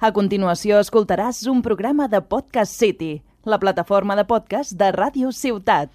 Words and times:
A 0.00 0.14
continuació 0.16 0.78
escoltaràs 0.80 1.42
un 1.52 1.58
programa 1.60 2.06
de 2.08 2.22
Podcast 2.24 2.72
City, 2.72 3.20
la 3.44 3.58
plataforma 3.60 4.14
de 4.16 4.22
podcast 4.24 4.72
de 4.72 4.86
Ràdio 4.96 5.28
Ciutat. 5.28 5.90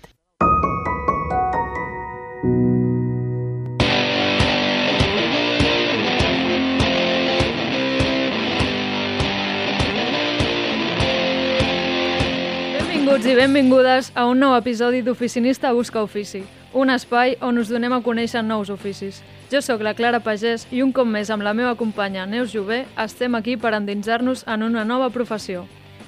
Benvinguts 12.78 13.26
i 13.26 13.34
benvingudes 13.40 14.12
a 14.14 14.28
un 14.30 14.38
nou 14.38 14.54
episodi 14.54 15.02
d'Oficinista 15.02 15.74
Busca 15.74 16.06
Ofici, 16.06 16.44
un 16.78 16.94
espai 16.94 17.40
on 17.42 17.58
us 17.58 17.74
donem 17.74 17.98
a 17.98 18.04
conèixer 18.06 18.46
nous 18.46 18.70
oficis. 18.70 19.24
Jo 19.52 19.60
sóc 19.62 19.84
la 19.86 19.94
Clara 19.94 20.18
Pagès 20.26 20.64
i 20.74 20.80
un 20.82 20.90
cop 20.90 21.06
més 21.06 21.30
amb 21.30 21.46
la 21.46 21.52
meva 21.54 21.76
companya 21.78 22.24
Neus 22.26 22.50
Jové 22.50 22.80
estem 22.98 23.36
aquí 23.38 23.54
per 23.62 23.76
endinsar-nos 23.78 24.42
en 24.50 24.64
una 24.66 24.82
nova 24.84 25.12
professió. 25.14 25.68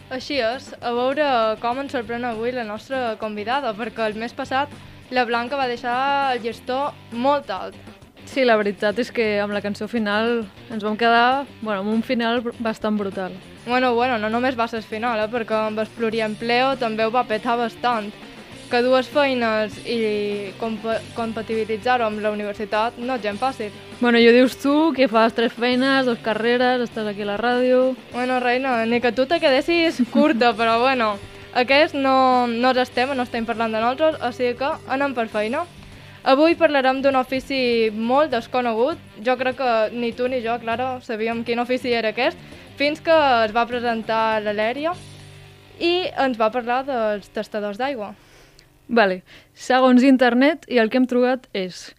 Així 0.09 0.39
és, 0.41 0.71
a 0.81 0.93
veure 0.95 1.27
com 1.61 1.77
ens 1.83 1.93
sorprèn 1.93 2.25
avui 2.25 2.55
la 2.55 2.65
nostra 2.65 3.13
convidada, 3.21 3.75
perquè 3.77 4.07
el 4.09 4.17
mes 4.17 4.33
passat 4.33 4.73
la 5.13 5.27
Blanca 5.29 5.59
va 5.59 5.67
deixar 5.69 5.97
el 6.33 6.41
gestor 6.41 6.97
molt 7.11 7.51
alt. 7.53 7.77
Sí, 8.25 8.41
la 8.43 8.57
veritat 8.57 8.97
és 8.99 9.13
que 9.13 9.37
amb 9.39 9.53
la 9.53 9.61
cançó 9.61 9.85
final 9.87 10.41
ens 10.73 10.83
vam 10.83 10.97
quedar 10.97 11.45
bueno, 11.61 11.83
amb 11.83 11.93
un 11.93 12.01
final 12.01 12.41
bastant 12.57 12.97
brutal. 12.97 13.37
Bueno, 13.67 13.93
bueno, 13.93 14.17
no 14.17 14.31
només 14.33 14.57
va 14.57 14.67
ser 14.67 14.81
final, 14.81 15.21
eh, 15.21 15.29
perquè 15.29 15.61
amb 15.67 15.79
el 15.83 15.93
pluriempleo 15.93 16.73
també 16.81 17.05
ho 17.05 17.13
va 17.13 17.27
petar 17.29 17.59
bastant. 17.59 18.09
Que 18.67 18.81
dues 18.83 19.07
feines 19.07 19.77
i 19.87 20.51
comp 20.59 20.81
compatibilitzar-ho 21.15 22.03
amb 22.03 22.19
la 22.19 22.33
universitat 22.35 22.97
no 22.99 23.15
és 23.15 23.23
gent 23.23 23.39
fàcil. 23.39 23.71
Bueno, 24.01 24.19
jo 24.19 24.33
dius 24.35 24.57
tu 24.59 24.73
que 24.93 25.07
fas 25.07 25.33
tres 25.33 25.55
feines, 25.55 26.05
dos 26.05 26.19
carreres, 26.19 26.83
estàs 26.83 27.07
aquí 27.07 27.23
a 27.23 27.29
la 27.31 27.37
ràdio... 27.39 27.95
Bueno, 28.11 28.41
reina, 28.43 28.81
ni 28.85 28.99
que 28.99 29.13
tu 29.15 29.25
te 29.25 29.39
quedessis 29.39 30.01
curta, 30.11 30.51
però 30.53 30.81
bueno, 30.81 31.13
aquest 31.55 31.95
no, 31.95 32.45
no 32.47 32.73
és 32.75 32.83
el 32.83 32.91
tema, 32.91 33.15
no 33.15 33.23
estem 33.23 33.47
parlant 33.47 33.71
de 33.71 33.79
nosaltres, 33.79 34.19
o 34.19 34.33
sigui 34.35 34.57
que 34.59 34.73
anem 34.91 35.15
per 35.15 35.29
feina. 35.31 35.63
Avui 36.27 36.59
parlarem 36.59 36.99
d'un 36.99 37.15
ofici 37.15 37.87
molt 37.95 38.35
desconegut. 38.35 38.99
Jo 39.23 39.37
crec 39.39 39.61
que 39.61 39.71
ni 39.95 40.11
tu 40.11 40.27
ni 40.27 40.43
jo, 40.43 40.59
Clara, 40.59 40.97
sabíem 41.07 41.45
quin 41.47 41.63
ofici 41.63 41.95
era 41.95 42.11
aquest, 42.11 42.35
fins 42.75 42.99
que 42.99 43.15
es 43.47 43.55
va 43.55 43.63
presentar 43.65 44.41
l'Alèria 44.43 44.91
i 45.79 46.09
ens 46.19 46.35
va 46.35 46.51
parlar 46.51 46.83
dels 46.83 47.31
tastadors 47.31 47.79
d'aigua. 47.79 48.11
Vale. 48.87 49.23
Segons 49.53 50.03
internet, 50.03 50.65
i 50.67 50.79
el 50.79 50.89
que 50.89 51.01
hem 51.01 51.07
trobat 51.07 51.47
és... 51.53 51.93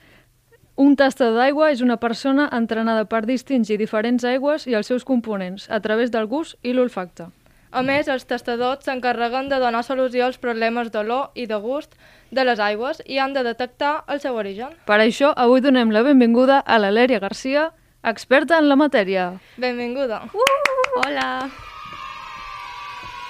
Un 0.78 0.92
tastador 0.94 1.40
d'aigua 1.40 1.72
és 1.72 1.80
una 1.82 1.96
persona 1.98 2.44
entrenada 2.54 3.02
per 3.10 3.24
distingir 3.26 3.80
diferents 3.80 4.22
aigües 4.22 4.68
i 4.70 4.76
els 4.78 4.86
seus 4.86 5.02
components 5.02 5.66
a 5.74 5.80
través 5.82 6.12
del 6.14 6.28
gust 6.30 6.54
i 6.62 6.70
l'olfacte. 6.70 7.26
A 7.74 7.82
més, 7.82 8.06
els 8.08 8.24
tastadors 8.30 8.86
s'encarreguen 8.86 9.50
de 9.50 9.58
donar 9.58 9.82
solució 9.82 10.28
als 10.28 10.38
problemes 10.38 10.92
d'olor 10.94 11.34
i 11.34 11.48
de 11.50 11.58
gust 11.60 11.98
de 12.30 12.44
les 12.46 12.62
aigües 12.62 13.02
i 13.04 13.18
han 13.18 13.34
de 13.34 13.42
detectar 13.42 14.04
el 14.06 14.22
seu 14.22 14.38
origen. 14.38 14.70
Per 14.86 15.00
això, 15.02 15.32
avui 15.34 15.60
donem 15.66 15.90
la 15.90 16.04
benvinguda 16.06 16.60
a 16.62 16.78
l'Alèria 16.78 17.18
Garcia, 17.18 17.72
experta 18.06 18.62
en 18.62 18.70
la 18.70 18.78
matèria. 18.78 19.32
Benvinguda. 19.58 20.28
Uh! 20.32 21.02
Hola! 21.02 21.28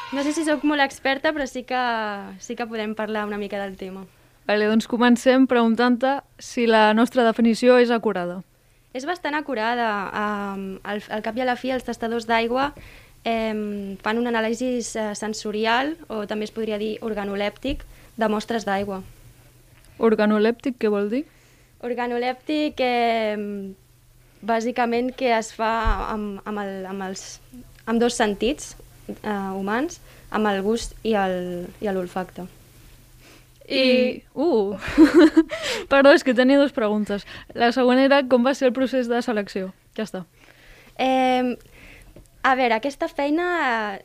No 0.08 0.22
sé 0.24 0.32
si 0.32 0.46
sóc 0.46 0.62
molt 0.64 0.80
experta, 0.80 1.34
però 1.36 1.44
sí 1.44 1.66
que, 1.68 1.80
sí 2.40 2.56
que 2.56 2.66
podem 2.66 2.94
parlar 2.96 3.26
una 3.28 3.36
mica 3.36 3.58
del 3.60 3.76
tema. 3.76 4.06
Vale, 4.48 4.64
doncs 4.70 4.88
comencem 4.88 5.44
preguntant-te 5.44 6.14
si 6.40 6.64
la 6.64 6.94
nostra 6.96 7.26
definició 7.26 7.76
és 7.76 7.92
acurada. 7.92 8.38
És 8.96 9.04
bastant 9.04 9.36
acurada. 9.36 9.90
Um, 10.08 10.64
al, 10.88 11.02
al 11.12 11.24
cap 11.26 11.36
i 11.36 11.44
a 11.44 11.48
la 11.50 11.58
fi, 11.60 11.74
els 11.76 11.84
tastadors 11.84 12.24
d'aigua 12.24 12.70
um, 12.72 13.98
fan 14.00 14.22
un 14.22 14.32
anàlisi 14.32 14.78
uh, 14.80 15.12
sensorial, 15.12 15.92
o 16.08 16.24
també 16.24 16.48
es 16.48 16.56
podria 16.56 16.80
dir 16.80 16.94
organolèptic, 17.04 17.84
de 18.16 18.32
mostres 18.32 18.64
d'aigua. 18.64 19.02
Organolèptic, 20.00 20.80
què 20.80 20.88
vol 20.88 21.12
dir? 21.12 21.24
Organolèptic, 21.84 22.80
eh, 22.80 23.36
bàsicament, 24.40 25.12
que 25.14 25.30
es 25.36 25.52
fa 25.54 25.70
amb, 26.08 26.40
amb, 26.48 26.64
el, 26.64 26.86
amb, 26.88 27.04
els, 27.06 27.24
amb 27.84 28.00
dos 28.00 28.16
sentits 28.18 28.72
eh, 29.08 29.50
humans, 29.56 30.00
amb 30.30 30.50
el 30.50 30.62
gust 30.62 30.94
i 31.04 31.14
l'olfacte. 31.14 32.46
I... 33.68 34.24
Uh! 34.32 34.78
Perdó, 35.92 36.14
és 36.16 36.24
que 36.24 36.32
tenia 36.36 36.60
dues 36.60 36.72
preguntes. 36.72 37.26
La 37.52 37.68
següent 37.76 38.00
era 38.00 38.22
com 38.24 38.46
va 38.46 38.54
ser 38.56 38.70
el 38.70 38.76
procés 38.76 39.10
de 39.12 39.20
selecció. 39.24 39.74
Ja 39.98 40.06
està. 40.06 40.24
Eh, 40.96 41.56
a 42.42 42.54
veure, 42.56 42.78
aquesta 42.78 43.10
feina 43.12 43.48
eh, 43.66 43.98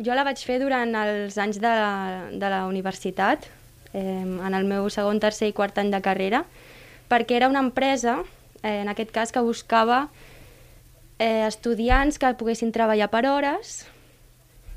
jo 0.00 0.16
la 0.16 0.24
vaig 0.26 0.40
fer 0.40 0.58
durant 0.62 0.94
els 1.04 1.36
anys 1.38 1.60
de 1.62 1.70
la, 1.70 2.28
de 2.32 2.50
la 2.50 2.64
universitat, 2.66 3.46
eh, 3.92 4.22
en 4.24 4.54
el 4.54 4.64
meu 4.66 4.88
segon, 4.90 5.20
tercer 5.20 5.52
i 5.52 5.56
quart 5.56 5.78
any 5.78 5.92
de 5.92 6.00
carrera, 6.02 6.44
perquè 7.12 7.36
era 7.36 7.50
una 7.52 7.62
empresa, 7.62 8.22
eh, 8.62 8.80
en 8.80 8.88
aquest 8.88 9.12
cas, 9.12 9.32
que 9.32 9.44
buscava 9.44 10.08
eh, 11.18 11.44
estudiants 11.46 12.18
que 12.18 12.32
poguessin 12.40 12.72
treballar 12.72 13.10
per 13.12 13.26
hores, 13.28 13.84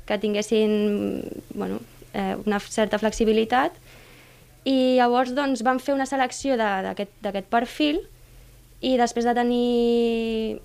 que 0.08 0.18
tinguessin 0.18 1.22
bueno, 1.54 1.82
eh, 2.14 2.34
una 2.46 2.60
certa 2.60 2.98
flexibilitat, 2.98 3.76
i 4.68 4.96
llavors 4.98 5.34
doncs, 5.36 5.62
vam 5.64 5.78
fer 5.80 5.94
una 5.94 6.08
selecció 6.08 6.56
d'aquest 6.58 7.46
perfil 7.52 8.02
i 8.84 8.96
després 8.98 9.26
de 9.28 9.34
tenir 9.36 10.58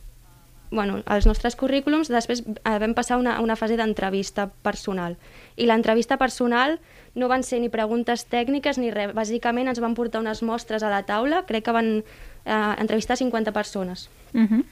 bueno, 0.73 1.03
els 1.05 1.27
nostres 1.29 1.55
currículums, 1.55 2.09
després 2.09 2.41
eh, 2.41 2.77
vam 2.81 2.95
passar 2.97 3.19
una, 3.21 3.37
una 3.45 3.55
fase 3.55 3.77
d'entrevista 3.77 4.47
personal. 4.65 5.15
I 5.55 5.67
l'entrevista 5.69 6.17
personal 6.17 6.79
no 7.13 7.29
van 7.29 7.45
ser 7.45 7.59
ni 7.61 7.69
preguntes 7.69 8.25
tècniques 8.25 8.79
ni 8.81 8.89
res. 8.91 9.13
Bàsicament 9.13 9.69
ens 9.69 9.81
van 9.83 9.93
portar 9.93 10.23
unes 10.23 10.41
mostres 10.41 10.83
a 10.83 10.89
la 10.89 11.03
taula, 11.05 11.43
crec 11.45 11.67
que 11.67 11.75
van 11.75 11.91
eh, 12.01 12.73
entrevistar 12.81 13.19
50 13.21 13.53
persones. 13.53 14.09
Uh 14.33 14.49
-huh. 14.49 14.63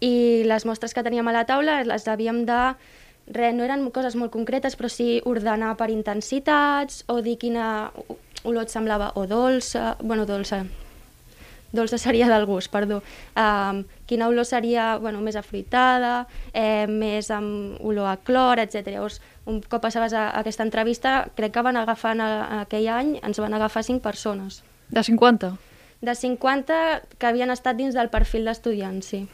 I 0.00 0.42
les 0.44 0.66
mostres 0.66 0.92
que 0.92 1.02
teníem 1.02 1.28
a 1.28 1.32
la 1.32 1.46
taula 1.46 1.84
les 1.84 2.08
havíem 2.08 2.44
de... 2.44 2.74
Res, 3.32 3.54
no 3.56 3.64
eren 3.64 3.86
coses 3.94 4.16
molt 4.18 4.32
concretes, 4.34 4.76
però 4.76 4.90
sí 4.92 5.22
ordenar 5.28 5.72
per 5.80 5.88
intensitats 5.92 7.02
o 7.08 7.20
dir 7.24 7.38
quina 7.40 7.90
olor 8.44 8.66
et 8.66 8.72
semblava 8.72 9.12
o 9.16 9.24
dolça, 9.30 9.96
bueno, 10.02 10.26
dolça, 10.28 10.62
dolça 11.72 11.98
seria 11.98 12.28
del 12.28 12.44
gust, 12.46 12.70
perdó. 12.70 13.00
Um, 13.34 13.82
quina 14.06 14.28
olor 14.28 14.44
seria 14.44 14.98
bueno, 15.00 15.22
més 15.24 15.36
afruitada, 15.40 16.26
eh, 16.52 16.86
més 16.86 17.30
amb 17.32 17.80
olor 17.80 18.10
a 18.12 18.16
clor, 18.20 18.60
etc. 18.60 18.92
Llavors, 18.92 19.20
un 19.48 19.62
cop 19.62 19.82
passaves 19.82 20.12
a, 20.12 20.28
a 20.28 20.42
aquesta 20.44 20.66
entrevista, 20.66 21.28
crec 21.34 21.54
que 21.56 21.64
van 21.64 21.80
agafar 21.80 22.16
en 22.18 22.24
aquell 22.62 22.88
any, 22.92 23.16
ens 23.24 23.40
van 23.40 23.54
agafar 23.56 23.84
5 23.88 24.04
persones. 24.04 24.62
De 24.92 25.02
50? 25.02 25.54
De 26.02 26.14
50 26.14 26.82
que 27.16 27.30
havien 27.30 27.50
estat 27.50 27.78
dins 27.78 27.96
del 27.96 28.12
perfil 28.12 28.44
d'estudiants, 28.44 29.14
sí. 29.14 29.24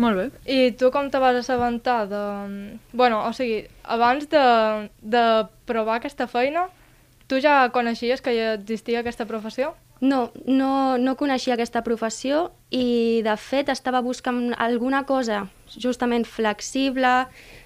Molt 0.00 0.18
bé. 0.18 0.24
I 0.50 0.72
tu 0.78 0.90
com 0.90 1.10
te 1.10 1.20
vas 1.22 1.36
assabentar 1.38 2.04
de... 2.10 2.22
Bueno, 2.92 3.22
o 3.28 3.32
sigui, 3.36 3.64
abans 3.84 4.26
de, 4.30 4.44
de 5.02 5.24
provar 5.68 6.00
aquesta 6.00 6.26
feina, 6.26 6.66
tu 7.30 7.38
ja 7.40 7.70
coneixies 7.74 8.22
que 8.24 8.34
ja 8.34 8.54
existia 8.58 9.04
aquesta 9.04 9.28
professió? 9.30 9.74
No, 10.00 10.32
no, 10.46 10.98
no 10.98 11.14
coneixia 11.16 11.54
aquesta 11.54 11.84
professió 11.86 12.48
i, 12.70 13.22
de 13.24 13.36
fet, 13.38 13.70
estava 13.70 14.02
buscant 14.04 14.50
alguna 14.58 15.04
cosa 15.06 15.44
justament 15.70 16.26
flexible, 16.26 17.14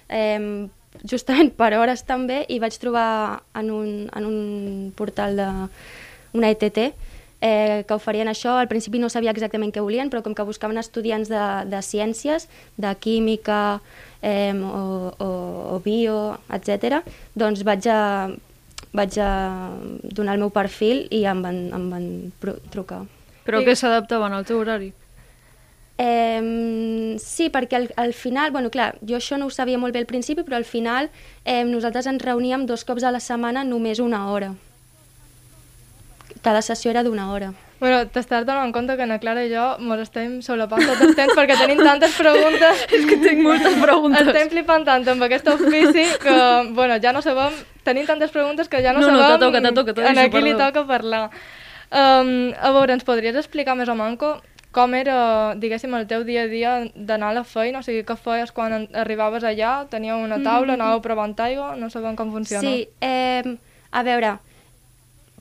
eh, 0.07 0.67
justament 1.09 1.51
per 1.57 1.73
hores 1.79 2.05
també, 2.05 2.43
i 2.47 2.59
vaig 2.61 2.77
trobar 2.79 3.41
en 3.57 3.73
un, 3.73 3.89
en 4.13 4.29
un 4.29 4.93
portal 4.95 5.35
de 5.39 5.49
una 6.37 6.53
ETT 6.53 6.93
eh, 7.41 7.83
que 7.87 7.95
oferien 7.95 8.27
això. 8.27 8.57
Al 8.59 8.67
principi 8.67 8.99
no 8.99 9.09
sabia 9.09 9.31
exactament 9.31 9.73
què 9.73 9.83
volien, 9.83 10.11
però 10.11 10.23
com 10.25 10.35
que 10.35 10.45
buscaven 10.47 10.79
estudiants 10.81 11.31
de, 11.31 11.45
de 11.71 11.81
ciències, 11.85 12.47
de 12.77 12.93
química 12.99 13.79
eh, 14.21 14.53
o, 14.53 15.13
o, 15.17 15.29
o 15.75 15.81
bio, 15.85 16.39
etc., 16.53 17.01
doncs 17.35 17.63
vaig 17.67 17.87
a, 17.91 18.29
vaig 18.93 19.19
a 19.21 19.31
donar 20.03 20.35
el 20.35 20.45
meu 20.45 20.53
perfil 20.53 21.07
i 21.11 21.25
em 21.29 21.43
van, 21.45 21.67
em 21.75 21.91
van 21.91 22.07
trucar. 22.73 23.05
Però 23.45 23.63
que 23.65 23.75
s'adaptaven 23.75 24.35
al 24.35 24.45
teu 24.45 24.59
horari? 24.61 24.91
Eh, 25.99 27.15
sí, 27.19 27.49
perquè 27.51 27.75
al, 27.75 27.89
al 27.99 28.13
final, 28.15 28.53
bueno, 28.55 28.69
clar, 28.71 28.93
jo 29.03 29.17
això 29.17 29.35
no 29.35 29.49
ho 29.49 29.51
sabia 29.51 29.79
molt 29.81 29.91
bé 29.95 29.99
al 29.99 30.07
principi, 30.07 30.45
però 30.47 30.55
al 30.55 30.67
final 30.67 31.09
eh, 31.43 31.65
nosaltres 31.67 32.07
ens 32.07 32.23
reuníem 32.23 32.63
dos 32.69 32.85
cops 32.87 33.03
a 33.03 33.11
la 33.11 33.19
setmana 33.19 33.65
només 33.67 33.99
una 33.99 34.29
hora. 34.31 34.53
Cada 36.41 36.61
sessió 36.61 36.91
era 36.91 37.03
d'una 37.03 37.31
hora. 37.33 37.51
Bueno, 37.79 38.01
t'estàs 38.11 38.43
donant 38.43 38.67
en 38.67 38.73
compte 38.75 38.95
que 38.99 39.05
na 39.07 39.19
Clara 39.23 39.45
i 39.47 39.51
jo 39.51 39.63
mos 39.79 40.01
estem 40.03 40.41
solapant 40.43 40.83
tot 40.83 40.99
el 41.05 41.13
temps 41.15 41.35
perquè 41.35 41.55
tenim 41.59 41.79
tantes 41.79 42.15
preguntes. 42.19 42.83
És 42.95 43.05
que 43.07 43.17
tinc 43.23 43.39
moltes 43.43 43.77
preguntes. 43.79 44.27
Estem 44.27 44.51
flipant 44.51 44.83
tant 44.87 45.07
amb 45.15 45.23
aquest 45.27 45.47
ofici 45.51 46.03
que, 46.23 46.35
bueno, 46.75 46.99
ja 46.99 47.13
no 47.15 47.23
sabem... 47.23 47.55
Tenim 47.87 48.05
tantes 48.05 48.31
preguntes 48.35 48.67
que 48.67 48.83
ja 48.83 48.91
no, 48.91 48.99
no 48.99 49.07
sabem 49.07 49.23
no, 49.23 49.39
toca, 49.39 49.93
toca, 49.95 50.09
en 50.11 50.19
a 50.19 50.27
qui 50.29 50.43
li 50.43 50.53
toca 50.59 50.83
parlar. 50.87 51.29
Um, 51.89 52.51
a 52.53 52.71
veure, 52.75 52.93
ens 52.93 53.07
podries 53.07 53.39
explicar 53.39 53.73
més 53.79 53.89
o 53.89 53.95
manco 53.97 54.35
com 54.71 54.93
era, 54.93 55.55
diguéssim, 55.57 55.93
el 55.97 56.05
teu 56.05 56.23
dia 56.27 56.43
a 56.45 56.49
dia 56.51 56.73
d'anar 56.93 57.31
a 57.31 57.37
la 57.39 57.43
feina? 57.47 57.79
O 57.79 57.85
sigui, 57.85 58.03
què 58.05 58.15
feies 58.19 58.51
quan 58.53 58.75
en- 58.75 58.89
arribaves 58.93 59.43
allà? 59.43 59.87
Teníeu 59.89 60.19
una 60.21 60.37
taula, 60.45 60.75
anàveu 60.77 61.01
provant 61.01 61.33
aigua? 61.41 61.71
No 61.79 61.89
sabem 61.89 62.15
com 62.15 62.31
funciona. 62.31 62.61
Mm-hmm. 62.61 62.75
Sí, 62.77 62.89
eh, 63.01 63.57
a 63.91 64.03
veure, 64.05 64.35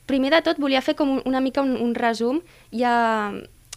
primer 0.09 0.33
de 0.33 0.41
tot 0.43 0.59
volia 0.59 0.81
fer 0.83 0.97
com 0.97 1.19
un- 1.19 1.23
una 1.29 1.41
mica 1.45 1.63
un, 1.63 1.77
un 1.77 1.95
resum. 1.95 2.41
Hi 2.73 2.83
ha, 2.89 2.97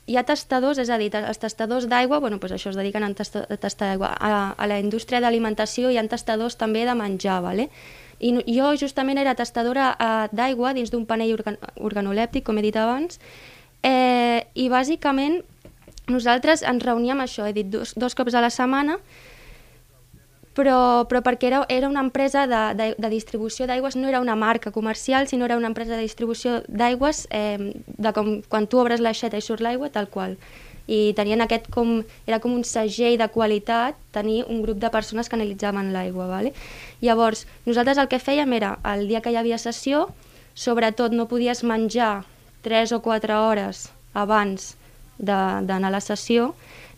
hi 0.07 0.17
ha 0.17 0.23
testadors, 0.27 0.79
és 0.81 0.89
a 0.89 0.97
dir, 0.97 1.11
els 1.19 1.37
testadors 1.39 1.85
d'aigua, 1.91 2.19
bueno, 2.23 2.39
doncs 2.41 2.55
això 2.57 2.71
es 2.71 2.79
dediquen 2.79 3.03
a, 3.05 3.11
testa, 3.13 3.45
a 3.49 3.57
tastar 3.61 3.91
aigua. 3.93 4.09
A, 4.17 4.53
a 4.57 4.67
la 4.67 4.79
indústria 4.79 5.21
d'alimentació 5.21 5.91
hi 5.91 5.99
ha 5.99 6.07
testadors 6.09 6.57
també 6.57 6.85
de 6.87 6.95
menjar, 6.95 7.41
¿vale? 7.43 7.69
I 8.21 8.35
jo 8.53 8.73
justament 8.77 9.17
era 9.17 9.33
testadora 9.35 9.95
eh, 9.97 10.27
d'aigua 10.31 10.73
dins 10.77 10.91
d'un 10.93 11.05
panell 11.09 11.33
organ, 11.33 11.57
organolèptic, 11.77 12.43
com 12.45 12.57
he 12.59 12.61
dit 12.65 12.75
abans, 12.77 13.19
eh, 13.83 14.45
i 14.53 14.67
bàsicament 14.69 15.41
nosaltres 16.11 16.61
ens 16.67 16.83
reuníem 16.83 17.21
això, 17.23 17.47
he 17.47 17.53
dit, 17.53 17.69
dos, 17.71 17.93
dos 17.95 18.13
cops 18.17 18.35
a 18.35 18.41
la 18.43 18.49
setmana, 18.53 18.97
però, 20.53 21.05
però 21.07 21.21
perquè 21.23 21.47
era, 21.47 21.61
era 21.69 21.87
una 21.87 22.01
empresa 22.03 22.45
de, 22.47 22.61
de, 22.75 22.87
de 22.97 23.09
distribució 23.11 23.67
d'aigües, 23.69 23.95
no 23.95 24.09
era 24.09 24.19
una 24.19 24.35
marca 24.35 24.71
comercial, 24.71 25.27
sinó 25.27 25.45
era 25.45 25.57
una 25.57 25.71
empresa 25.71 25.95
de 25.95 26.01
distribució 26.01 26.59
d'aigües, 26.67 27.27
eh, 27.31 27.71
de 27.85 28.11
com 28.13 28.41
quan 28.51 28.67
tu 28.67 28.81
obres 28.81 28.99
l'aixeta 28.99 29.39
i 29.39 29.45
surt 29.45 29.63
l'aigua, 29.63 29.91
tal 29.93 30.09
qual. 30.11 30.35
I 30.91 31.13
tenien 31.15 31.39
aquest 31.39 31.69
com, 31.71 32.01
era 32.27 32.41
com 32.43 32.57
un 32.57 32.65
segell 32.67 33.15
de 33.21 33.29
qualitat 33.31 33.95
tenir 34.11 34.41
un 34.49 34.59
grup 34.65 34.81
de 34.81 34.89
persones 34.91 35.29
que 35.29 35.37
analitzaven 35.37 35.93
l'aigua. 35.93 36.27
Vale? 36.27 36.51
Llavors, 36.99 37.45
nosaltres 37.65 38.01
el 38.01 38.09
que 38.11 38.19
fèiem 38.19 38.51
era, 38.57 38.75
el 38.91 39.07
dia 39.07 39.21
que 39.23 39.31
hi 39.31 39.39
havia 39.39 39.61
sessió, 39.61 40.09
sobretot 40.53 41.15
no 41.15 41.29
podies 41.31 41.63
menjar 41.63 42.25
3 42.65 42.91
o 42.97 43.01
4 43.01 43.39
hores 43.47 43.87
abans 44.13 44.75
d'anar 45.17 45.87
a 45.87 45.95
la 45.95 46.01
sessió, 46.01 46.51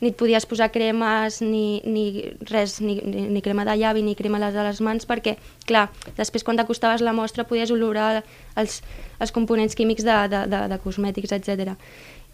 ni 0.04 0.12
et 0.12 0.18
podies 0.20 0.46
posar 0.46 0.68
cremes 0.74 1.40
ni, 1.42 1.80
ni 1.88 2.34
res, 2.50 2.80
ni, 2.84 2.98
ni, 3.00 3.24
ni 3.32 3.42
crema 3.42 3.64
de 3.64 3.78
llavi 3.80 4.04
ni 4.04 4.18
crema 4.20 4.42
a 4.44 4.52
les 4.52 4.82
mans, 4.84 5.08
perquè, 5.08 5.38
clar, 5.66 5.88
després 6.18 6.44
quan 6.44 6.60
t'acostaves 6.60 7.02
la 7.02 7.14
mostra 7.16 7.48
podies 7.48 7.72
olorar 7.72 8.24
els, 8.60 8.82
els 9.20 9.32
components 9.32 9.76
químics 9.80 10.04
de, 10.04 10.18
de, 10.28 10.44
de, 10.52 10.66
de 10.74 10.80
cosmètics, 10.84 11.32
etc. 11.32 11.78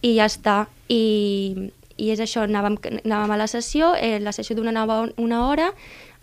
I 0.02 0.16
ja 0.18 0.26
està. 0.26 0.64
I, 0.90 1.70
i 2.00 2.10
és 2.10 2.24
això, 2.24 2.48
anàvem, 2.48 2.80
anàvem 3.04 3.36
a 3.36 3.40
la 3.44 3.48
sessió, 3.52 3.94
eh, 3.94 4.18
la 4.24 4.34
sessió 4.34 4.58
donava 4.58 5.04
una 5.22 5.46
hora, 5.46 5.70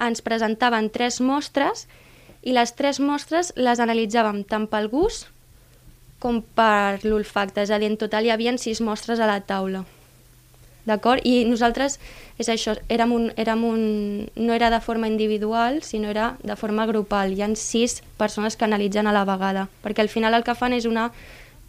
ens 0.03 0.25
presentaven 0.25 0.91
tres 0.91 1.21
mostres 1.21 1.87
i 2.43 2.55
les 2.57 2.75
tres 2.75 2.99
mostres 2.99 3.53
les 3.57 3.81
analitzàvem 3.81 4.43
tant 4.51 4.67
pel 4.73 4.91
gust 4.91 5.31
com 6.19 6.41
per 6.57 7.05
l'olfacte, 7.05 7.63
és 7.63 7.71
a 7.71 7.79
dir, 7.79 7.93
en 7.93 8.01
total 8.01 8.25
hi 8.27 8.33
havia 8.35 8.57
sis 8.59 8.81
mostres 8.81 9.21
a 9.21 9.29
la 9.29 9.39
taula. 9.45 9.85
D'acord? 10.87 11.25
I 11.27 11.45
nosaltres, 11.51 11.99
és 12.39 12.49
això, 12.53 12.77
érem 12.93 13.13
un, 13.13 13.31
érem 13.37 13.65
un, 13.67 13.81
no 14.39 14.55
era 14.55 14.71
de 14.71 14.79
forma 14.81 15.09
individual, 15.11 15.83
sinó 15.83 16.13
era 16.13 16.37
de 16.47 16.57
forma 16.57 16.87
grupal. 16.87 17.35
Hi 17.35 17.43
han 17.43 17.57
sis 17.59 18.01
persones 18.21 18.57
que 18.57 18.65
analitzen 18.69 19.11
a 19.11 19.15
la 19.17 19.27
vegada, 19.27 19.67
perquè 19.83 20.05
al 20.05 20.13
final 20.13 20.35
el 20.39 20.47
que 20.47 20.55
fan 20.55 20.77
és 20.77 20.87
una 20.87 21.11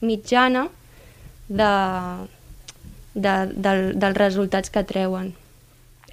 mitjana 0.05 0.67
de, 1.49 1.73
de, 3.15 3.35
del, 3.55 3.83
dels 3.97 4.17
resultats 4.21 4.69
que 4.69 4.85
treuen. 4.85 5.33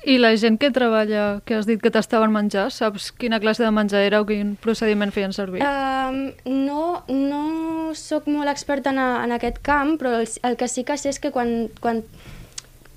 I 0.04 0.18
la 0.20 0.34
gent 0.36 0.58
que 0.60 0.68
treballa, 0.68 1.40
que 1.48 1.56
has 1.56 1.64
dit 1.68 1.80
que 1.80 1.92
t'estaven 1.92 2.32
menjar, 2.32 2.66
saps 2.72 3.08
quina 3.16 3.38
classe 3.40 3.64
de 3.64 3.70
menjar 3.72 4.02
era 4.04 4.20
o 4.20 4.26
quin 4.28 4.52
procediment 4.60 5.12
feien 5.12 5.32
servir? 5.32 5.62
Um, 5.64 6.34
no, 6.44 7.04
no 7.08 7.94
sóc 7.96 8.28
molt 8.28 8.52
experta 8.52 8.92
en, 8.92 9.00
a, 9.00 9.08
en 9.24 9.32
aquest 9.32 9.62
camp, 9.64 9.96
però 10.00 10.18
el, 10.20 10.28
el 10.44 10.58
que 10.60 10.68
sí 10.68 10.84
que 10.84 10.98
sé 11.00 11.08
és 11.14 11.20
que 11.20 11.32
quan, 11.32 11.70
quan 11.80 12.02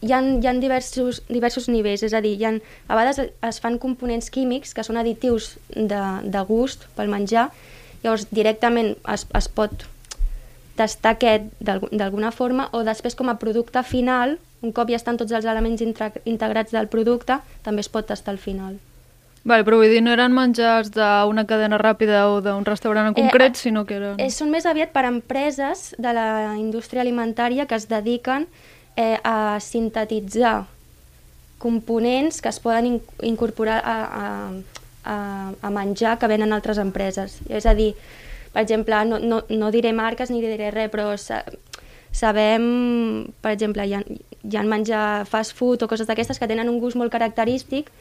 hi 0.01 0.11
ha, 0.13 0.21
hi 0.21 0.47
ha 0.47 0.53
diversos, 0.53 1.23
diversos 1.29 1.67
nivells, 1.69 2.03
és 2.03 2.13
a 2.13 2.21
dir, 2.21 2.35
hi 2.37 2.45
ha, 2.45 2.51
a 2.87 2.95
vegades 2.95 3.19
es 3.49 3.59
fan 3.63 3.77
components 3.81 4.29
químics 4.33 4.73
que 4.77 4.83
són 4.85 4.97
additius 5.01 5.55
de, 5.73 6.01
de 6.23 6.41
gust 6.49 6.85
pel 6.95 7.09
menjar, 7.09 7.49
llavors 8.03 8.27
directament 8.31 8.95
es, 9.13 9.25
es 9.35 9.47
pot 9.49 9.87
tastar 10.77 11.15
aquest 11.15 11.47
d'algu- 11.59 11.89
d'alguna 11.91 12.29
forma 12.31 12.67
o 12.77 12.83
després 12.85 13.15
com 13.17 13.29
a 13.31 13.37
producte 13.41 13.81
final, 13.83 14.37
un 14.61 14.71
cop 14.73 14.89
ja 14.89 14.97
estan 14.99 15.17
tots 15.17 15.33
els 15.33 15.45
elements 15.45 15.81
intra, 15.81 16.11
integrats 16.25 16.71
del 16.75 16.87
producte, 16.89 17.39
també 17.65 17.81
es 17.81 17.89
pot 17.89 18.05
tastar 18.09 18.35
al 18.35 18.41
final. 18.41 18.77
Vale, 19.47 19.63
però 19.63 19.77
vull 19.79 19.87
dir, 19.89 20.01
no 20.03 20.11
eren 20.11 20.33
menjars 20.35 20.89
d'una 20.91 21.45
cadena 21.47 21.77
ràpida 21.79 22.25
o 22.27 22.41
d'un 22.43 22.65
restaurant 22.67 23.07
en 23.07 23.13
Eh, 23.15 23.21
concret, 23.21 23.55
a- 23.55 23.57
sinó 23.61 23.85
que 23.85 23.95
eren... 23.95 24.19
Eh, 24.19 24.29
són 24.29 24.49
més 24.51 24.65
aviat 24.67 24.91
per 24.91 25.05
empreses 25.07 25.93
de 25.97 26.11
la 26.13 26.55
indústria 26.59 27.01
alimentària 27.01 27.65
que 27.65 27.75
es 27.79 27.87
dediquen 27.87 28.45
eh, 28.97 29.19
a 29.23 29.59
sintetitzar 29.61 30.65
components 31.57 32.41
que 32.41 32.49
es 32.49 32.59
poden 32.59 32.85
in 32.85 32.97
incorporar 33.23 33.79
a, 33.85 33.97
a, 34.03 34.25
a, 35.05 35.15
a 35.61 35.69
menjar 35.69 36.17
que 36.19 36.27
venen 36.27 36.53
altres 36.53 36.81
empreses. 36.81 37.39
És 37.49 37.65
a 37.65 37.73
dir, 37.77 37.93
per 38.53 38.65
exemple, 38.65 38.99
no, 39.05 39.21
no, 39.21 39.43
no 39.49 39.71
diré 39.71 39.93
marques 39.93 40.33
ni 40.33 40.41
diré 40.41 40.71
res, 40.73 40.91
però 40.91 41.13
sa 41.17 41.43
sabem, 42.17 43.27
per 43.43 43.53
exemple, 43.53 43.85
hi 43.85 43.93
ha, 43.93 44.01
hi 44.41 44.57
ha 44.57 44.63
menjar 44.65 45.25
fast 45.29 45.53
food 45.53 45.83
o 45.85 45.89
coses 45.89 46.07
d'aquestes 46.09 46.39
que 46.41 46.49
tenen 46.49 46.69
un 46.69 46.79
gust 46.81 46.97
molt 46.97 47.13
característic, 47.13 47.91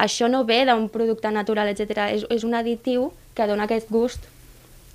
això 0.00 0.28
no 0.32 0.46
ve 0.48 0.62
d'un 0.64 0.88
producte 0.88 1.28
natural, 1.30 1.68
etc. 1.68 2.08
És, 2.16 2.24
és 2.32 2.46
un 2.48 2.56
additiu 2.56 3.10
que 3.36 3.48
dona 3.48 3.68
aquest 3.68 3.92
gust 3.92 4.24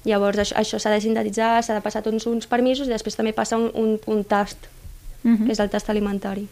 Llavors 0.07 0.39
això, 0.39 0.55
això 0.55 0.79
s'ha 0.79 0.91
de 0.93 1.01
sintetitzar, 1.03 1.57
s'ha 1.63 1.75
de 1.75 1.83
passar 1.83 2.03
tots 2.05 2.27
uns 2.29 2.47
permisos 2.47 2.87
i 2.87 2.93
després 2.93 3.17
també 3.17 3.33
passa 3.35 3.57
un, 3.59 3.67
un, 3.75 3.95
un 4.07 4.23
tast, 4.23 4.69
Mhm. 5.27 5.45
que 5.45 5.51
és 5.51 5.59
el 5.59 5.69
tast 5.69 5.89
alimentari. 5.89 6.47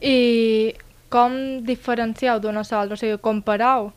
I 0.00 0.74
com 1.12 1.32
diferencieu 1.66 2.38
d'una 2.40 2.62
altra? 2.64 2.94
O 2.94 2.96
sigui, 2.96 3.18
compareu? 3.20 3.92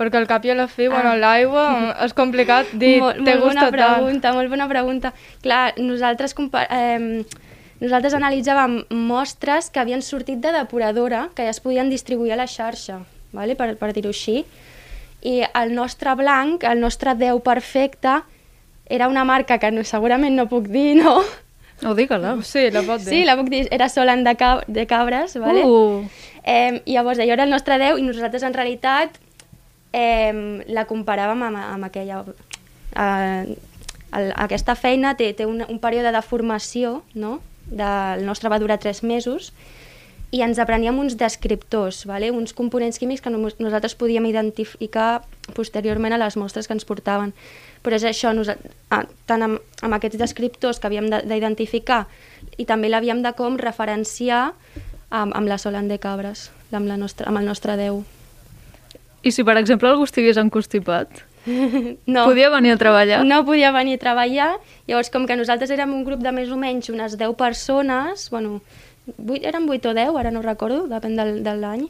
Perquè 0.00 0.16
al 0.16 0.26
cap 0.26 0.44
i 0.44 0.50
a 0.50 0.56
la 0.56 0.66
fi, 0.68 0.86
ah. 0.86 0.90
bueno, 0.94 1.14
l'aigua 1.16 1.64
és 2.06 2.12
complicat 2.16 2.72
dir, 2.72 2.98
molt, 3.00 3.22
te 3.24 3.34
molt 3.34 3.44
gusta 3.44 3.60
bona 3.60 3.70
tant. 3.70 3.76
pregunta, 3.76 4.32
molt 4.36 4.50
bona 4.50 4.68
pregunta. 4.68 5.12
Clar, 5.44 5.74
nosaltres, 5.78 6.34
eh, 6.68 7.24
nosaltres 7.80 8.16
analitzàvem 8.16 8.82
mostres 8.90 9.70
que 9.70 9.80
havien 9.80 10.02
sortit 10.02 10.40
de 10.40 10.52
depuradora, 10.52 11.28
que 11.34 11.44
ja 11.44 11.54
es 11.54 11.60
podien 11.60 11.88
distribuir 11.88 12.32
a 12.32 12.40
la 12.40 12.48
xarxa, 12.48 13.00
vale? 13.32 13.56
per, 13.56 13.76
per 13.76 13.92
dir-ho 13.92 14.12
així. 14.12 14.44
I 15.22 15.42
el 15.54 15.74
nostre 15.74 16.14
blanc, 16.16 16.64
el 16.64 16.80
nostre 16.80 17.14
10 17.14 17.42
perfecte, 17.44 18.22
era 18.88 19.06
una 19.08 19.24
marca 19.24 19.58
que 19.58 19.70
no, 19.70 19.84
segurament 19.84 20.34
no 20.34 20.48
puc 20.48 20.66
dir, 20.72 20.96
no? 20.96 21.20
Oh, 21.86 21.94
digue-la. 21.94 22.36
Sí, 22.44 22.68
la 22.70 22.82
pot 22.84 23.00
dir. 23.00 23.08
Sí, 23.08 23.24
la 23.24 23.36
puc 23.38 23.48
dir, 23.48 23.66
era 23.72 23.88
Solan 23.88 24.24
de, 24.24 24.34
cab 24.36 24.64
de 24.68 24.86
cabres, 24.86 25.36
vale? 25.40 25.64
Uh, 25.64 26.04
Eh, 26.42 26.82
llavors, 26.86 27.18
allò 27.18 27.34
era 27.34 27.44
el 27.44 27.50
nostre 27.50 27.76
10 27.78 27.98
i 28.00 28.02
nosaltres 28.02 28.42
en 28.42 28.54
realitat 28.56 29.18
eh, 29.92 30.62
la 30.68 30.86
comparàvem 30.88 31.42
amb, 31.46 31.60
amb 31.60 31.88
aquella... 31.90 32.22
Eh, 32.96 33.56
el, 34.16 34.32
aquesta 34.42 34.74
feina 34.74 35.12
té, 35.14 35.30
té 35.36 35.46
un, 35.46 35.60
un 35.68 35.78
període 35.78 36.10
de 36.10 36.22
formació, 36.22 37.02
no? 37.14 37.38
del 37.70 38.24
nostre 38.26 38.50
va 38.50 38.58
durar 38.58 38.80
3 38.82 39.04
mesos, 39.06 39.52
i 40.30 40.42
ens 40.46 40.60
apreníem 40.62 40.94
uns 40.98 41.16
descriptors, 41.18 42.04
vale? 42.06 42.30
uns 42.30 42.52
components 42.54 42.98
químics 43.02 43.20
que 43.20 43.30
no, 43.30 43.40
nosaltres 43.58 43.96
podíem 43.98 44.26
identificar 44.30 45.24
posteriorment 45.56 46.14
a 46.14 46.20
les 46.22 46.36
mostres 46.38 46.68
que 46.68 46.74
ens 46.76 46.86
portaven. 46.86 47.32
Però 47.82 47.96
és 47.96 48.04
això, 48.06 48.30
nos, 48.36 48.50
ah, 48.90 49.02
tant 49.26 49.42
amb, 49.42 49.58
amb 49.82 49.96
aquests 49.96 50.18
descriptors 50.20 50.78
que 50.78 50.86
havíem 50.86 51.08
de- 51.10 51.22
d'identificar 51.26 52.04
i 52.58 52.64
també 52.68 52.88
l'havíem 52.88 53.22
de 53.24 53.32
com 53.34 53.56
referenciar 53.58 54.52
amb, 55.10 55.34
amb 55.34 55.48
la 55.48 55.58
Solan 55.58 55.88
de 55.88 55.98
Cabres, 55.98 56.50
amb, 56.70 56.86
la 56.86 56.96
nostra, 56.96 57.26
amb 57.26 57.38
el 57.42 57.44
nostre 57.50 57.74
Déu. 57.76 58.04
I 59.22 59.32
si, 59.34 59.42
per 59.44 59.56
exemple, 59.58 59.88
algú 59.90 60.04
estigués 60.06 60.38
encostipat, 60.38 61.24
No, 62.06 62.26
podia 62.28 62.50
venir 62.52 62.74
a 62.74 62.76
treballar? 62.76 63.24
no 63.24 63.42
podia 63.48 63.72
venir 63.72 63.94
a 63.96 63.98
treballar, 64.02 64.50
llavors 64.86 65.08
com 65.10 65.26
que 65.26 65.36
nosaltres 65.40 65.70
érem 65.72 65.92
un 65.96 66.04
grup 66.04 66.20
de 66.20 66.30
més 66.36 66.50
o 66.52 66.56
menys 66.60 66.90
unes 66.92 67.16
10 67.16 67.34
persones, 67.34 68.28
bueno, 68.30 68.60
8, 69.16 69.44
eren 69.48 69.68
8 69.68 69.88
o 69.90 69.94
10, 69.94 70.16
ara 70.20 70.30
no 70.30 70.42
recordo, 70.42 70.86
depèn 70.90 71.16
del, 71.16 71.42
de 71.42 71.54
l'any, 71.56 71.86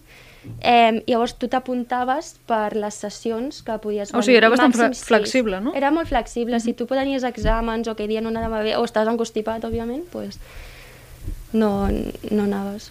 eh, 0.64 1.02
llavors 1.06 1.34
tu 1.36 1.48
t'apuntaves 1.52 2.36
per 2.48 2.74
les 2.76 2.94
sessions 2.94 3.62
que 3.66 3.76
podies 3.82 4.14
O 4.14 4.22
sigui, 4.22 4.38
era 4.38 4.48
bastant 4.48 4.72
fle- 4.72 4.94
flexible, 4.94 5.60
no? 5.60 5.74
Era 5.74 5.90
molt 5.90 6.08
flexible, 6.08 6.60
si 6.60 6.72
tu 6.72 6.86
tenies 6.86 7.24
exàmens 7.28 7.88
o 7.88 7.92
aquell 7.92 8.08
dia 8.08 8.22
no 8.24 8.30
anava 8.32 8.62
bé, 8.64 8.76
o 8.78 8.84
estàs 8.84 9.08
encostipat, 9.10 9.64
òbviament, 9.68 10.06
pues, 10.12 10.38
no, 11.52 11.88
no 12.30 12.42
anaves. 12.46 12.90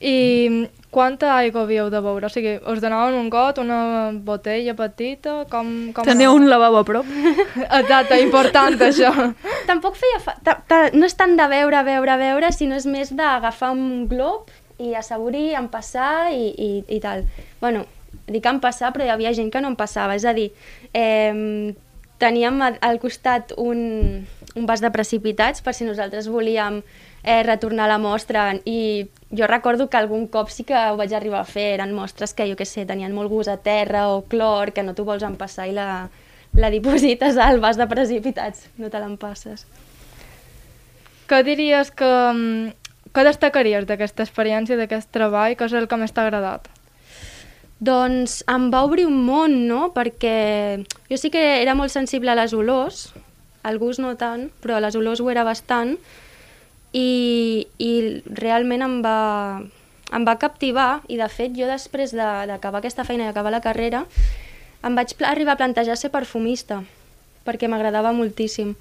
I 0.00 0.68
quanta 0.94 1.32
aigua 1.34 1.64
havíeu 1.64 1.88
de 1.90 2.00
beure? 2.00 2.28
O 2.28 2.32
sigui, 2.32 2.54
us 2.70 2.80
donaven 2.82 3.16
un 3.18 3.30
got, 3.32 3.58
una 3.58 4.12
botella 4.14 4.76
petita? 4.78 5.40
Com, 5.50 5.70
com 5.96 6.06
Tenia 6.06 6.30
un 6.30 6.46
lavabo 6.50 6.78
a 6.80 6.84
prop? 6.86 7.08
Exacte, 7.80 8.20
important 8.22 8.78
això. 8.88 9.10
Tampoc 9.66 9.98
feia... 9.98 10.20
Fa... 10.22 10.36
Ta, 10.46 10.60
ta, 10.70 10.84
no 10.94 11.08
és 11.08 11.18
tant 11.18 11.34
de 11.38 11.48
veure, 11.50 11.82
veure, 11.86 12.18
veure, 12.20 12.52
sinó 12.54 12.78
és 12.78 12.86
més 12.86 13.10
d'agafar 13.18 13.72
un 13.74 14.06
glob 14.10 14.52
i 14.78 14.94
assaborir, 14.98 15.52
empassar 15.58 16.30
i, 16.34 16.46
i, 16.54 16.70
i 16.96 17.00
tal. 17.02 17.26
Bueno, 17.60 17.82
dic 18.30 18.46
empassar, 18.46 18.92
però 18.94 19.08
hi 19.08 19.12
havia 19.14 19.34
gent 19.34 19.50
que 19.50 19.62
no 19.62 19.72
em 19.74 19.78
passava. 19.78 20.14
És 20.14 20.26
a 20.26 20.34
dir, 20.36 20.52
eh, 20.94 21.74
teníem 22.22 22.62
al 22.62 23.02
costat 23.02 23.52
un, 23.58 24.24
un 24.54 24.70
vas 24.70 24.80
de 24.80 24.90
precipitats 24.94 25.64
per 25.64 25.74
si 25.74 25.86
nosaltres 25.86 26.30
volíem 26.30 26.80
eh, 27.24 27.42
retornar 27.42 27.88
la 27.90 27.98
mostra 27.98 28.52
i 28.64 29.06
jo 29.36 29.46
recordo 29.50 29.88
que 29.90 29.98
algun 29.98 30.26
cop 30.28 30.50
sí 30.50 30.64
que 30.64 30.76
ho 30.76 30.96
vaig 30.96 31.14
arribar 31.14 31.40
a 31.42 31.48
fer, 31.48 31.74
eren 31.78 31.94
mostres 31.94 32.34
que 32.34 32.46
jo 32.50 32.56
que 32.56 32.66
sé, 32.68 32.86
tenien 32.86 33.14
molt 33.14 33.30
gust 33.32 33.50
a 33.50 33.56
terra 33.56 34.08
o 34.12 34.22
clor, 34.22 34.72
que 34.72 34.82
no 34.82 34.94
t'ho 34.94 35.04
vols 35.04 35.26
empassar 35.26 35.66
i 35.68 35.74
la, 35.76 36.08
la 36.54 36.70
diposites 36.70 37.36
al 37.36 37.60
vas 37.60 37.76
de 37.80 37.88
precipitats, 37.90 38.68
no 38.78 38.90
te 38.90 39.02
l'empasses. 39.02 39.66
Què 41.28 41.42
diries 41.44 41.90
que... 41.90 42.14
mm, 42.32 42.80
Què 43.14 43.22
destacaries 43.22 43.84
d'aquesta 43.86 44.24
experiència, 44.24 44.74
d'aquest 44.74 45.12
treball? 45.14 45.52
Què 45.54 45.68
és 45.68 45.74
el 45.78 45.86
que 45.86 45.98
més 46.00 46.10
t'ha 46.10 46.24
agradat? 46.26 46.66
Doncs 47.78 48.40
em 48.50 48.64
va 48.72 48.80
obrir 48.82 49.04
un 49.06 49.20
món, 49.22 49.54
no? 49.68 49.92
Perquè 49.94 50.82
jo 51.10 51.18
sí 51.20 51.30
que 51.30 51.44
era 51.60 51.76
molt 51.78 51.94
sensible 51.94 52.32
a 52.32 52.34
les 52.34 52.54
olors, 52.58 53.12
al 53.62 53.78
gust 53.78 54.02
no 54.02 54.16
tant, 54.18 54.48
però 54.64 54.80
a 54.80 54.82
les 54.82 54.98
olors 54.98 55.22
ho 55.22 55.30
era 55.30 55.44
bastant, 55.46 55.94
i, 56.94 57.66
i 57.82 57.90
realment 58.38 58.84
em 58.86 59.00
va, 59.04 59.60
em 60.14 60.26
va 60.26 60.36
captivar, 60.38 61.02
i 61.10 61.18
de 61.18 61.28
fet 61.28 61.56
jo 61.58 61.66
després 61.66 62.14
de- 62.14 62.46
d'acabar 62.50 62.78
aquesta 62.80 63.04
feina 63.04 63.26
i 63.26 63.32
acabar 63.32 63.50
la 63.52 63.60
carrera, 63.64 64.04
em 64.84 64.94
vaig 64.94 65.14
arribar 65.26 65.56
a 65.56 65.60
plantejar 65.60 65.96
ser 65.98 66.12
perfumista, 66.14 66.82
perquè 67.44 67.68
m'agradava 67.68 68.12
moltíssim. 68.14 68.74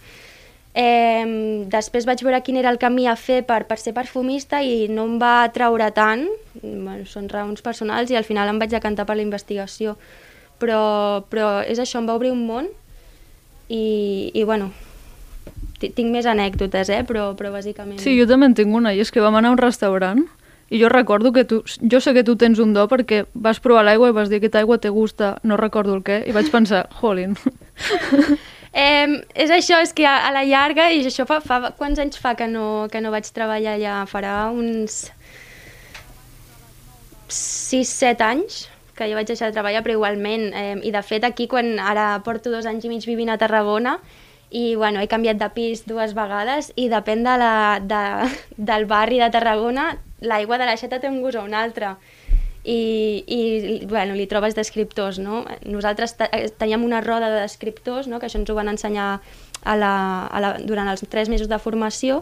Eh, 0.73 1.65
després 1.69 2.05
vaig 2.09 2.21
veure 2.25 2.39
quin 2.41 2.57
era 2.57 2.71
el 2.73 2.79
camí 2.81 3.05
a 3.05 3.13
fer 3.15 3.43
per, 3.45 3.65
per 3.69 3.77
ser 3.77 3.93
perfumista 3.93 4.63
i 4.65 4.87
no 4.89 5.03
em 5.05 5.19
va 5.21 5.43
atraure 5.43 5.89
tant, 5.93 6.23
bueno, 6.61 7.05
són 7.05 7.29
raons 7.29 7.61
personals 7.61 8.09
i 8.09 8.17
al 8.17 8.25
final 8.25 8.49
em 8.49 8.57
vaig 8.61 8.71
decantar 8.73 9.05
per 9.05 9.15
la 9.19 9.25
investigació. 9.25 9.97
Però, 10.61 11.25
però 11.29 11.59
és 11.67 11.77
això, 11.81 11.99
em 11.99 12.07
va 12.09 12.15
obrir 12.17 12.31
un 12.33 12.45
món 12.47 12.69
i, 13.69 14.31
i 14.33 14.43
bueno, 14.43 14.71
tinc 15.91 16.13
més 16.13 16.29
anècdotes, 16.29 16.89
eh? 16.89 17.03
però, 17.07 17.31
però 17.35 17.51
bàsicament... 17.53 17.99
Sí, 17.99 18.15
jo 18.19 18.27
també 18.29 18.51
en 18.51 18.55
tinc 18.57 18.75
una, 18.75 18.93
i 18.93 19.03
és 19.03 19.11
que 19.11 19.23
vam 19.23 19.35
anar 19.35 19.51
a 19.51 19.57
un 19.57 19.61
restaurant 19.61 20.23
i 20.73 20.79
jo 20.81 20.89
recordo 20.89 21.33
que 21.35 21.43
tu, 21.45 21.61
jo 21.91 21.99
sé 22.01 22.13
que 22.15 22.23
tu 22.23 22.37
tens 22.39 22.59
un 22.63 22.73
do 22.73 22.87
perquè 22.89 23.25
vas 23.33 23.59
provar 23.61 23.83
l'aigua 23.85 24.09
i 24.09 24.15
vas 24.15 24.31
dir 24.31 24.39
que 24.39 24.47
aquesta 24.47 24.63
aigua 24.63 24.79
te 24.81 24.89
gusta, 24.89 25.35
no 25.43 25.59
recordo 25.59 25.93
el 25.93 26.01
què, 26.07 26.23
i 26.25 26.33
vaig 26.33 26.49
pensar, 26.53 26.87
jolín, 27.01 27.37
Eh, 28.73 29.21
és 29.37 29.51
això, 29.53 29.77
és 29.85 29.91
que 29.93 30.05
a, 30.09 30.15
a 30.25 30.31
la 30.33 30.41
llarga, 30.49 30.87
i 30.89 31.03
això 31.05 31.27
fa, 31.29 31.37
fa 31.45 31.75
quants 31.77 31.99
anys 32.01 32.17
fa 32.17 32.33
que 32.33 32.47
no, 32.49 32.87
que 32.89 33.03
no 33.05 33.11
vaig 33.13 33.27
treballar 33.29 33.75
allà? 33.77 33.99
Farà 34.09 34.49
uns 34.49 35.11
6-7 37.29 38.25
anys 38.25 38.63
que 38.97 39.05
jo 39.09 39.17
vaig 39.17 39.29
deixar 39.29 39.51
de 39.51 39.55
treballar, 39.57 39.83
però 39.85 39.99
igualment, 39.99 40.47
eh, 40.57 40.73
i 40.81 40.93
de 40.93 41.01
fet 41.05 41.25
aquí 41.25 41.45
quan 41.49 41.77
ara 41.81 42.15
porto 42.25 42.49
dos 42.53 42.65
anys 42.69 42.85
i 42.85 42.89
mig 42.89 43.05
vivint 43.05 43.29
a 43.29 43.37
Tarragona, 43.41 43.99
i 44.53 44.75
bueno, 44.77 45.01
he 45.01 45.09
canviat 45.09 45.39
de 45.41 45.49
pis 45.55 45.81
dues 45.89 46.11
vegades 46.13 46.69
i 46.77 46.85
depèn 46.91 47.23
de 47.25 47.33
la, 47.41 47.53
de, 47.81 48.01
del 48.69 48.85
barri 48.85 49.17
de 49.17 49.31
Tarragona, 49.33 49.95
l'aigua 50.21 50.59
de 50.61 50.67
l'aixeta 50.69 51.01
té 51.01 51.09
un 51.09 51.23
gust 51.25 51.41
o 51.41 51.45
un 51.47 51.57
altre. 51.57 51.95
I, 52.63 53.23
i 53.27 53.39
bueno, 53.89 54.13
li 54.15 54.23
trobes 54.31 54.53
descriptors, 54.55 55.17
no? 55.19 55.41
Nosaltres 55.67 56.13
eh, 56.29 56.45
teníem 56.55 56.85
una 56.85 57.01
roda 57.03 57.27
de 57.33 57.41
descriptors, 57.41 58.07
no? 58.07 58.21
que 58.21 58.29
això 58.29 58.39
ens 58.39 58.53
ho 58.53 58.55
van 58.55 58.71
ensenyar 58.71 59.07
a 59.17 59.75
la, 59.75 59.93
a 60.27 60.39
la, 60.39 60.53
durant 60.63 60.87
els 60.87 61.03
tres 61.09 61.33
mesos 61.33 61.49
de 61.51 61.59
formació, 61.59 62.21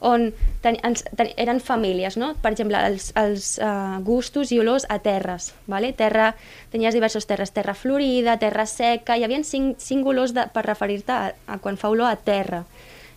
on 0.00 0.32
ten, 0.62 0.78
ens, 0.86 1.04
ten, 1.16 1.30
eren 1.36 1.60
famílies, 1.60 2.16
no? 2.20 2.32
per 2.42 2.52
exemple, 2.52 2.78
els, 2.78 3.10
els 3.18 3.56
uh, 3.62 3.98
gustos 4.06 4.52
i 4.54 4.60
olors 4.62 4.86
a 4.88 4.98
terres. 5.02 5.52
Vale? 5.66 5.92
Terra, 5.98 6.32
tenies 6.72 6.94
diversos 6.94 7.26
terres, 7.26 7.52
terra 7.54 7.74
florida, 7.74 8.38
terra 8.38 8.66
seca, 8.66 9.16
hi 9.18 9.26
havia 9.26 9.42
cinc, 9.44 9.78
cinc 9.82 10.06
olors 10.06 10.34
de, 10.36 10.46
per 10.54 10.66
referir-te 10.66 11.14
a, 11.14 11.32
a 11.46 11.58
quan 11.62 11.78
fa 11.80 11.90
olor 11.90 12.10
a 12.10 12.16
terra. 12.16 12.64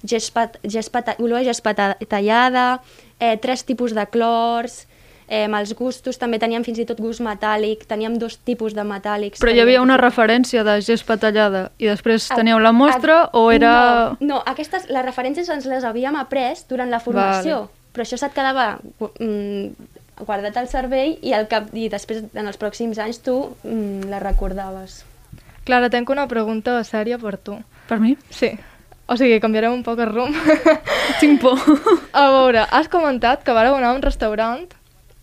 Gespa, 0.02 0.48
gespa, 0.66 1.04
olor 1.22 1.42
a 1.42 1.46
gespa 1.46 1.76
ta- 1.78 1.98
tallada, 2.10 2.82
eh, 3.20 3.38
tres 3.38 3.64
tipus 3.68 3.94
de 3.94 4.06
clors, 4.10 4.88
eh, 5.32 5.48
els 5.48 5.72
gustos 5.80 6.20
també 6.20 6.38
teníem 6.44 6.66
fins 6.68 6.82
i 6.84 6.86
tot 6.86 7.00
gust 7.00 7.24
metàl·lic, 7.24 7.86
teníem 7.88 8.18
dos 8.20 8.36
tipus 8.44 8.76
de 8.76 8.84
metàl·lics. 8.84 9.40
però 9.40 9.54
hi 9.56 9.62
havia 9.64 9.82
una 9.82 9.96
referència 9.98 10.66
de 10.68 10.76
gespa 10.84 11.16
tallada 11.18 11.70
i 11.80 11.88
després 11.88 12.28
Ah, 12.32 12.36
teníeu 12.36 12.60
la 12.60 12.74
mostra 12.76 13.24
ah, 13.24 13.30
o 13.40 13.50
era... 13.52 13.72
No, 14.20 14.28
no 14.36 14.42
aquestes, 14.46 14.90
les 14.92 15.06
referències 15.06 15.48
ens 15.50 15.66
les 15.66 15.84
havíem 15.88 16.16
après 16.20 16.60
durant 16.70 16.90
la 16.92 17.00
formació, 17.00 17.64
Vale. 17.64 17.94
però 17.94 18.04
això 18.04 18.20
se't 18.20 18.36
quedava 18.36 18.80
mm, 19.00 19.72
guardat 20.28 20.58
al 20.58 20.68
cervell 20.68 21.16
i, 21.22 21.32
al 21.34 21.48
cap, 21.48 21.72
i 21.74 21.88
després, 21.90 22.26
en 22.34 22.48
els 22.52 22.60
pròxims 22.60 23.00
anys, 23.00 23.22
tu 23.24 23.56
mm, 23.64 24.10
la 24.12 24.20
recordaves. 24.20 25.06
Clara, 25.64 25.90
tenc 25.94 26.10
una 26.10 26.28
pregunta 26.28 26.84
sèria 26.84 27.18
per 27.22 27.38
tu. 27.38 27.56
Per 27.88 28.00
mi? 28.02 28.18
Sí. 28.30 28.52
O 29.08 29.16
sigui, 29.20 29.40
canviarem 29.44 29.74
un 29.74 29.84
poc 29.84 30.00
el 30.00 30.12
rumb. 30.12 30.36
Tinc 31.22 31.42
por. 31.42 31.58
a 32.14 32.28
veure, 32.32 32.66
has 32.72 32.88
comentat 32.92 33.44
que 33.44 33.54
vareu 33.56 33.76
anar 33.76 33.92
a 33.92 33.98
un 33.98 34.02
restaurant 34.06 34.68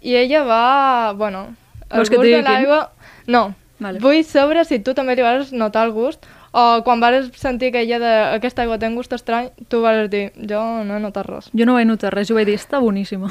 i 0.01 0.17
ella 0.17 0.43
va... 0.45 1.13
Bueno, 1.17 1.49
el 1.91 1.97
Vols 1.97 2.11
que 2.11 2.17
et 2.17 2.21
gust 2.21 2.29
digui 2.29 2.43
de 2.43 2.47
l'aigua... 2.47 2.83
No. 3.27 3.53
Vale. 3.79 4.01
Vull 4.03 4.25
saber 4.27 4.65
si 4.67 4.81
tu 4.83 4.95
també 4.95 5.15
li 5.15 5.23
vas 5.23 5.53
notar 5.55 5.85
el 5.87 5.93
gust 5.95 6.27
o 6.51 6.83
quan 6.83 6.99
vas 7.01 7.29
sentir 7.37 7.71
que 7.73 7.83
ella 7.85 7.99
de 7.99 8.13
aquesta 8.39 8.63
aigua 8.63 8.79
té 8.79 8.89
un 8.89 8.97
gust 8.97 9.13
estrany, 9.13 9.51
tu 9.69 9.83
vas 9.85 10.09
dir, 10.11 10.33
jo 10.35 10.63
no 10.85 10.97
he 10.97 11.01
notat 11.03 11.29
res. 11.29 11.51
Jo 11.55 11.67
no 11.69 11.77
vaig 11.77 11.87
notar 11.87 12.11
res, 12.15 12.27
jo 12.31 12.35
vaig 12.39 12.49
dir, 12.49 12.57
està 12.59 12.81
boníssima. 12.83 13.29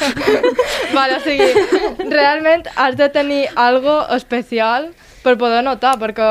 vale, 0.96 1.18
o 1.18 1.22
sigui, 1.22 1.50
realment 2.10 2.66
has 2.74 2.96
de 2.96 3.08
tenir 3.14 3.44
algo 3.54 4.00
especial 4.16 4.90
per 5.22 5.36
poder 5.38 5.62
notar, 5.62 5.98
perquè 6.00 6.30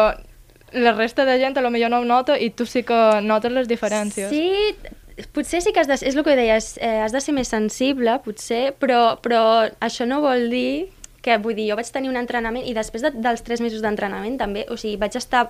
la 0.74 0.96
resta 0.98 1.24
de 1.26 1.38
gent 1.40 1.58
a 1.58 1.62
lo 1.62 1.70
millor 1.70 1.94
no 1.94 2.02
ho 2.02 2.06
nota 2.06 2.36
i 2.40 2.50
tu 2.50 2.66
sí 2.66 2.84
que 2.84 3.00
notes 3.22 3.54
les 3.54 3.70
diferències. 3.70 4.34
Sí, 4.34 4.76
potser 5.34 5.62
sí 5.62 5.74
que 5.74 5.80
has 5.84 5.88
de, 5.90 5.98
és 6.00 6.16
el 6.16 6.24
que 6.26 6.36
deies, 6.40 6.74
eh, 6.82 7.00
has 7.04 7.14
de 7.14 7.22
ser 7.22 7.36
més 7.36 7.52
sensible, 7.52 8.18
potser, 8.26 8.74
però, 8.80 9.20
però 9.22 9.44
això 9.84 10.08
no 10.10 10.22
vol 10.24 10.50
dir 10.50 10.90
que, 11.24 11.38
vull 11.40 11.56
dir, 11.56 11.70
jo 11.70 11.78
vaig 11.80 11.88
tenir 11.94 12.10
un 12.12 12.20
entrenament 12.20 12.66
i 12.68 12.74
després 12.76 13.06
de, 13.06 13.14
dels 13.16 13.46
tres 13.46 13.62
mesos 13.64 13.82
d'entrenament 13.84 14.36
també, 14.42 14.66
o 14.70 14.76
sigui, 14.76 14.98
vaig 15.00 15.16
estar 15.16 15.48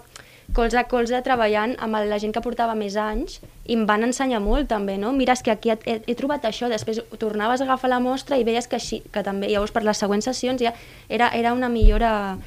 colze 0.53 0.75
a 0.77 0.83
colze 0.91 1.17
treballant 1.23 1.77
amb 1.81 1.95
la 2.05 2.17
gent 2.19 2.33
que 2.35 2.41
portava 2.43 2.75
més 2.75 2.97
anys 2.99 3.39
i 3.65 3.77
em 3.77 3.85
van 3.87 4.03
ensenyar 4.03 4.41
molt 4.43 4.67
també, 4.69 4.97
no? 4.99 5.13
Mira, 5.15 5.33
és 5.33 5.41
que 5.41 5.53
aquí 5.55 5.71
he, 5.71 5.77
he 6.05 6.15
trobat 6.19 6.43
això, 6.45 6.67
després 6.69 6.99
tornaves 7.17 7.63
a 7.63 7.65
agafar 7.65 7.89
la 7.89 8.01
mostra 8.03 8.37
i 8.37 8.43
veies 8.43 8.67
que 8.67 8.75
així, 8.75 8.99
que 9.13 9.23
també, 9.23 9.47
llavors 9.49 9.71
per 9.71 9.85
les 9.87 9.97
següents 9.97 10.27
sessions 10.27 10.61
ja 10.61 10.75
era, 11.07 11.31
era 11.33 11.55
una 11.55 11.71
millora, 11.71 12.37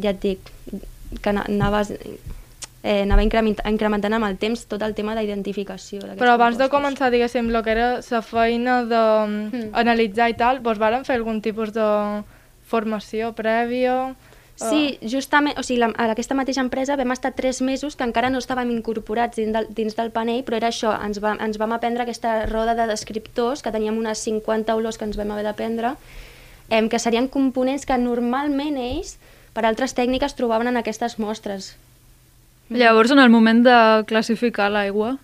ja 0.00 0.14
et 0.16 0.22
dic, 0.24 0.50
que 1.20 1.30
ana- 1.30 1.44
anaves, 1.46 1.92
eh, 2.82 3.02
anava 3.02 3.22
increment, 3.24 3.56
incrementant 3.66 4.14
amb 4.14 4.24
el 4.28 4.36
temps 4.38 4.66
tot 4.70 4.82
el 4.82 4.94
tema 4.94 5.14
d'identificació. 5.18 6.00
Però 6.16 6.34
abans 6.36 6.56
de 6.58 6.68
compostos. 6.68 6.70
començar, 6.78 7.10
diguéssim, 7.10 7.48
el 7.50 7.62
que 7.64 7.70
era 7.70 8.00
la 8.10 8.22
feina 8.22 8.82
Mm. 8.82 9.70
d'analitzar 9.72 10.30
i 10.30 10.34
tal, 10.34 10.62
doncs 10.62 10.78
varen 10.78 11.04
fer 11.04 11.16
algun 11.16 11.40
tipus 11.42 11.72
de 11.72 12.22
formació 12.66 13.32
prèvia? 13.34 14.14
Sí, 14.58 14.98
justament, 15.06 15.54
o 15.56 15.62
sigui, 15.62 15.78
la, 15.78 15.92
a 15.94 16.08
aquesta 16.10 16.34
mateixa 16.34 16.60
empresa 16.60 16.96
vam 16.98 17.12
estar 17.14 17.30
tres 17.38 17.60
mesos 17.62 17.94
que 17.94 18.02
encara 18.02 18.26
no 18.28 18.40
estàvem 18.42 18.72
incorporats 18.74 19.36
dins 19.38 19.52
del, 19.54 19.68
dins 19.70 19.94
del 19.94 20.10
panell, 20.10 20.42
però 20.42 20.56
era 20.58 20.72
això, 20.72 20.96
ens, 21.06 21.20
va, 21.22 21.36
ens 21.38 21.58
vam 21.62 21.72
aprendre 21.76 22.02
aquesta 22.02 22.44
roda 22.50 22.74
de 22.74 22.88
descriptors, 22.90 23.62
que 23.62 23.70
teníem 23.70 23.96
unes 23.96 24.18
50 24.18 24.74
olors 24.74 24.98
que 24.98 25.04
ens 25.06 25.16
vam 25.16 25.30
haver 25.30 25.44
d'aprendre, 25.46 25.92
eh, 26.70 26.88
que 26.88 26.98
serien 26.98 27.28
components 27.28 27.86
que 27.86 27.96
normalment 28.02 28.76
ells, 28.82 29.20
per 29.54 29.64
altres 29.64 29.94
tècniques, 29.94 30.34
trobaven 30.34 30.66
en 30.66 30.76
aquestes 30.76 31.20
mostres. 31.20 31.76
Llavors, 32.70 33.10
en 33.10 33.18
el 33.18 33.30
moment 33.30 33.62
de 33.64 33.78
classificar 34.08 34.68
l'aigua, 34.72 35.16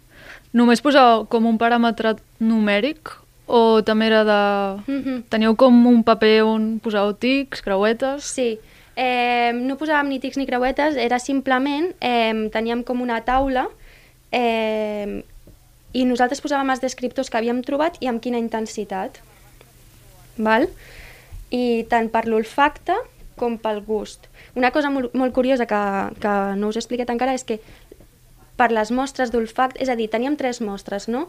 només 0.57 0.81
posàveu 0.85 1.27
com 1.29 1.47
un 1.51 1.59
paràmetre 1.61 2.15
numèric 2.41 3.13
o 3.47 3.83
també 3.85 4.09
era 4.09 4.23
de... 4.25 4.41
Mhm. 4.87 5.25
Teníeu 5.29 5.57
com 5.57 5.87
un 5.87 6.03
paper 6.05 6.43
on 6.49 6.79
posàveu 6.81 7.13
tics, 7.21 7.61
creuetes... 7.61 8.25
Sí, 8.25 8.59
eh, 8.97 9.53
no 9.53 9.77
posàvem 9.77 10.09
ni 10.09 10.21
tics 10.23 10.39
ni 10.41 10.47
creuetes, 10.49 10.97
era 10.97 11.19
simplement, 11.19 11.93
eh, 12.01 12.49
teníem 12.55 12.83
com 12.83 13.03
una 13.03 13.21
taula 13.27 13.69
eh, 14.33 15.23
i 15.93 16.05
nosaltres 16.09 16.41
posàvem 16.43 16.73
els 16.73 16.83
descriptors 16.83 17.31
que 17.31 17.39
havíem 17.39 17.63
trobat 17.63 18.01
i 18.01 18.09
amb 18.11 18.23
quina 18.23 18.41
intensitat. 18.41 19.21
Val? 20.37 20.67
I 21.55 21.85
tant 21.91 22.09
per 22.11 22.25
l'olfacte 22.27 22.97
com 23.37 23.57
pel 23.59 23.81
gust. 23.87 24.29
Una 24.55 24.71
cosa 24.71 24.91
molt, 24.91 25.15
molt 25.15 25.35
curiosa 25.35 25.67
que, 25.67 25.81
que 26.21 26.35
no 26.61 26.69
us 26.71 26.77
he 26.77 26.83
explicat 26.83 27.11
encara 27.11 27.35
és 27.35 27.45
que 27.45 27.61
per 28.57 28.71
les 28.71 28.93
mostres 28.95 29.33
d'olfacte, 29.35 29.81
és 29.83 29.89
a 29.91 29.97
dir, 29.99 30.07
teníem 30.13 30.37
tres 30.39 30.61
mostres, 30.63 31.09
no? 31.11 31.29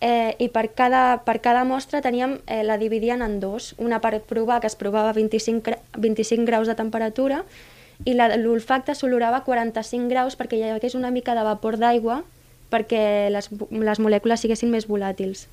Eh, 0.00 0.34
I 0.40 0.48
per 0.48 0.70
cada, 0.74 1.20
per 1.26 1.38
cada 1.44 1.62
mostra 1.68 2.00
teníem, 2.02 2.38
eh, 2.48 2.62
la 2.64 2.78
dividien 2.80 3.20
en 3.22 3.38
dos. 3.38 3.74
Una 3.78 4.00
per 4.00 4.22
provar, 4.24 4.60
que 4.60 4.66
es 4.66 4.74
provava 4.74 5.10
a 5.10 5.12
25, 5.12 5.62
gra- 5.62 5.78
25 5.98 6.46
graus 6.48 6.66
de 6.66 6.74
temperatura, 6.74 7.44
i 8.08 8.14
l'olfacte 8.16 8.94
s'olorava 8.96 9.42
a 9.42 9.44
45 9.44 10.08
graus 10.08 10.34
perquè 10.40 10.56
hi 10.56 10.62
hagués 10.72 10.94
una 10.96 11.10
mica 11.12 11.34
de 11.36 11.42
vapor 11.44 11.76
d'aigua 11.76 12.22
perquè 12.72 13.28
les, 13.28 13.50
les 13.70 13.98
molècules 14.00 14.40
siguessin 14.40 14.70
més 14.72 14.86
volàtils. 14.88 15.46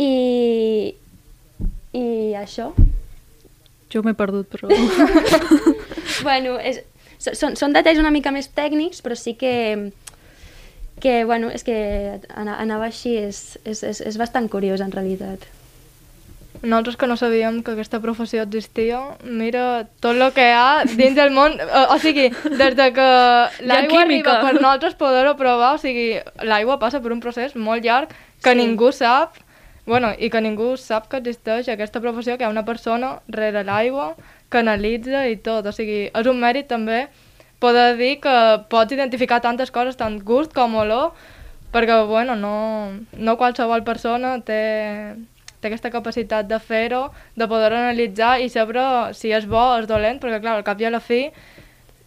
I, 0.00 0.94
i 1.92 2.04
això, 2.40 2.70
Jo 3.92 4.02
m'he 4.06 4.14
perdut, 4.14 4.46
però... 4.52 4.68
bueno, 6.26 6.58
és, 6.62 6.80
són, 7.18 7.56
són 7.58 7.72
detalls 7.74 7.98
una 8.00 8.12
mica 8.14 8.30
més 8.34 8.48
tècnics, 8.54 9.02
però 9.04 9.16
sí 9.18 9.34
que 9.40 9.90
que, 11.00 11.24
bueno, 11.24 11.48
és 11.48 11.62
que 11.64 12.20
ana- 12.36 12.58
anava 12.60 12.84
així, 12.90 13.14
és, 13.16 13.56
és, 13.64 13.78
és, 13.88 14.02
és 14.04 14.18
bastant 14.20 14.50
curiós 14.52 14.82
en 14.84 14.90
realitat. 14.92 15.46
Nosaltres 16.60 16.98
que 17.00 17.06
no 17.08 17.16
sabíem 17.16 17.62
que 17.64 17.72
aquesta 17.72 18.02
professió 18.04 18.42
existia, 18.44 18.98
mira 19.24 19.86
tot 20.04 20.12
el 20.12 20.26
que 20.36 20.44
hi 20.44 20.52
ha 20.52 20.84
dins 20.84 21.16
del 21.16 21.32
món, 21.32 21.54
o, 21.56 21.84
o 21.94 21.96
sigui, 22.02 22.26
des 22.52 22.76
de 22.76 22.90
que 22.92 23.06
l'aigua 23.70 24.02
química. 24.04 24.34
arriba 24.34 24.50
per 24.50 24.54
nosaltres 24.60 24.98
poder-ho 25.00 25.32
provar, 25.40 25.78
o 25.78 25.80
sigui, 25.80 26.18
l'aigua 26.44 26.76
passa 26.82 27.00
per 27.00 27.14
un 27.16 27.22
procés 27.24 27.56
molt 27.56 27.80
llarg 27.88 28.12
que 28.44 28.52
Sí. 28.52 28.58
ningú 28.60 28.92
sap, 28.92 29.40
bueno, 29.86 30.12
i 30.18 30.30
que 30.30 30.40
ningú 30.40 30.74
sap 30.76 31.08
que 31.10 31.20
existeix 31.20 31.68
aquesta 31.68 32.00
professió, 32.00 32.36
que 32.36 32.44
hi 32.44 32.48
ha 32.48 32.52
una 32.52 32.66
persona 32.68 33.18
rere 33.28 33.64
l'aigua 33.64 34.14
que 34.50 34.60
analitza 34.60 35.26
i 35.28 35.36
tot, 35.40 35.66
o 35.66 35.72
sigui, 35.72 36.08
és 36.10 36.30
un 36.30 36.40
mèrit 36.40 36.68
també 36.70 37.06
poder 37.60 37.96
dir 37.98 38.14
que 38.24 38.34
pots 38.72 38.92
identificar 38.96 39.40
tantes 39.44 39.70
coses, 39.70 39.96
tant 39.96 40.18
gust 40.24 40.54
com 40.56 40.74
olor, 40.80 41.12
perquè, 41.72 42.00
bueno, 42.08 42.36
no, 42.36 42.54
no 43.12 43.36
qualsevol 43.38 43.84
persona 43.86 44.38
té, 44.44 44.60
té 45.60 45.68
aquesta 45.68 45.92
capacitat 45.92 46.48
de 46.48 46.58
fer-ho, 46.58 47.08
de 47.36 47.48
poder 47.48 47.72
analitzar 47.76 48.38
i 48.40 48.48
saber 48.48 49.14
si 49.14 49.32
és 49.36 49.46
bo 49.46 49.60
o 49.60 49.80
és 49.80 49.88
dolent, 49.90 50.20
perquè, 50.22 50.40
clar, 50.40 50.56
al 50.58 50.66
cap 50.66 50.80
i 50.80 50.88
a 50.88 50.94
la 50.94 51.02
fi, 51.04 51.28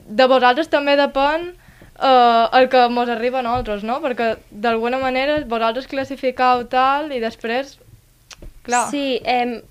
de 0.04 0.28
vosaltres 0.28 0.68
també 0.74 0.98
depèn 1.00 1.54
eh, 2.00 2.48
el 2.60 2.70
que 2.70 2.88
mos 2.90 3.10
arriba 3.10 3.40
a 3.40 3.46
nosaltres, 3.46 3.84
no? 3.84 4.00
Perquè, 4.04 4.34
d'alguna 4.52 5.00
manera, 5.02 5.40
vosaltres 5.50 5.88
classificau 5.92 6.66
tal 6.72 7.12
i 7.12 7.22
després, 7.24 7.78
clar... 8.66 8.88
Sí, 8.92 9.22
eh, 9.24 9.62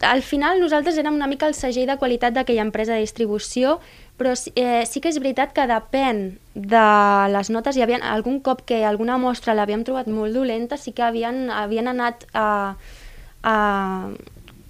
al 0.00 0.22
final 0.22 0.60
nosaltres 0.60 0.96
érem 0.96 1.14
una 1.14 1.28
mica 1.28 1.46
el 1.46 1.54
segell 1.54 1.90
de 1.90 1.98
qualitat 2.00 2.32
d'aquella 2.32 2.64
empresa 2.64 2.94
de 2.94 3.04
distribució, 3.04 3.78
però 4.16 4.32
eh, 4.54 4.84
sí 4.86 5.02
que 5.02 5.10
és 5.10 5.18
veritat 5.18 5.52
que 5.52 5.66
depèn 5.68 6.38
de 6.54 6.84
les 7.34 7.50
notes. 7.50 7.76
Hi 7.76 7.84
havia 7.84 8.00
algun 8.14 8.40
cop 8.40 8.62
que 8.64 8.84
alguna 8.86 9.18
mostra 9.18 9.56
l'havíem 9.56 9.84
trobat 9.84 10.08
molt 10.08 10.32
dolenta, 10.34 10.78
sí 10.78 10.94
que 10.96 11.04
havien, 11.04 11.50
havien 11.50 11.90
anat 11.90 12.24
a, 12.32 12.48
a, 13.42 13.56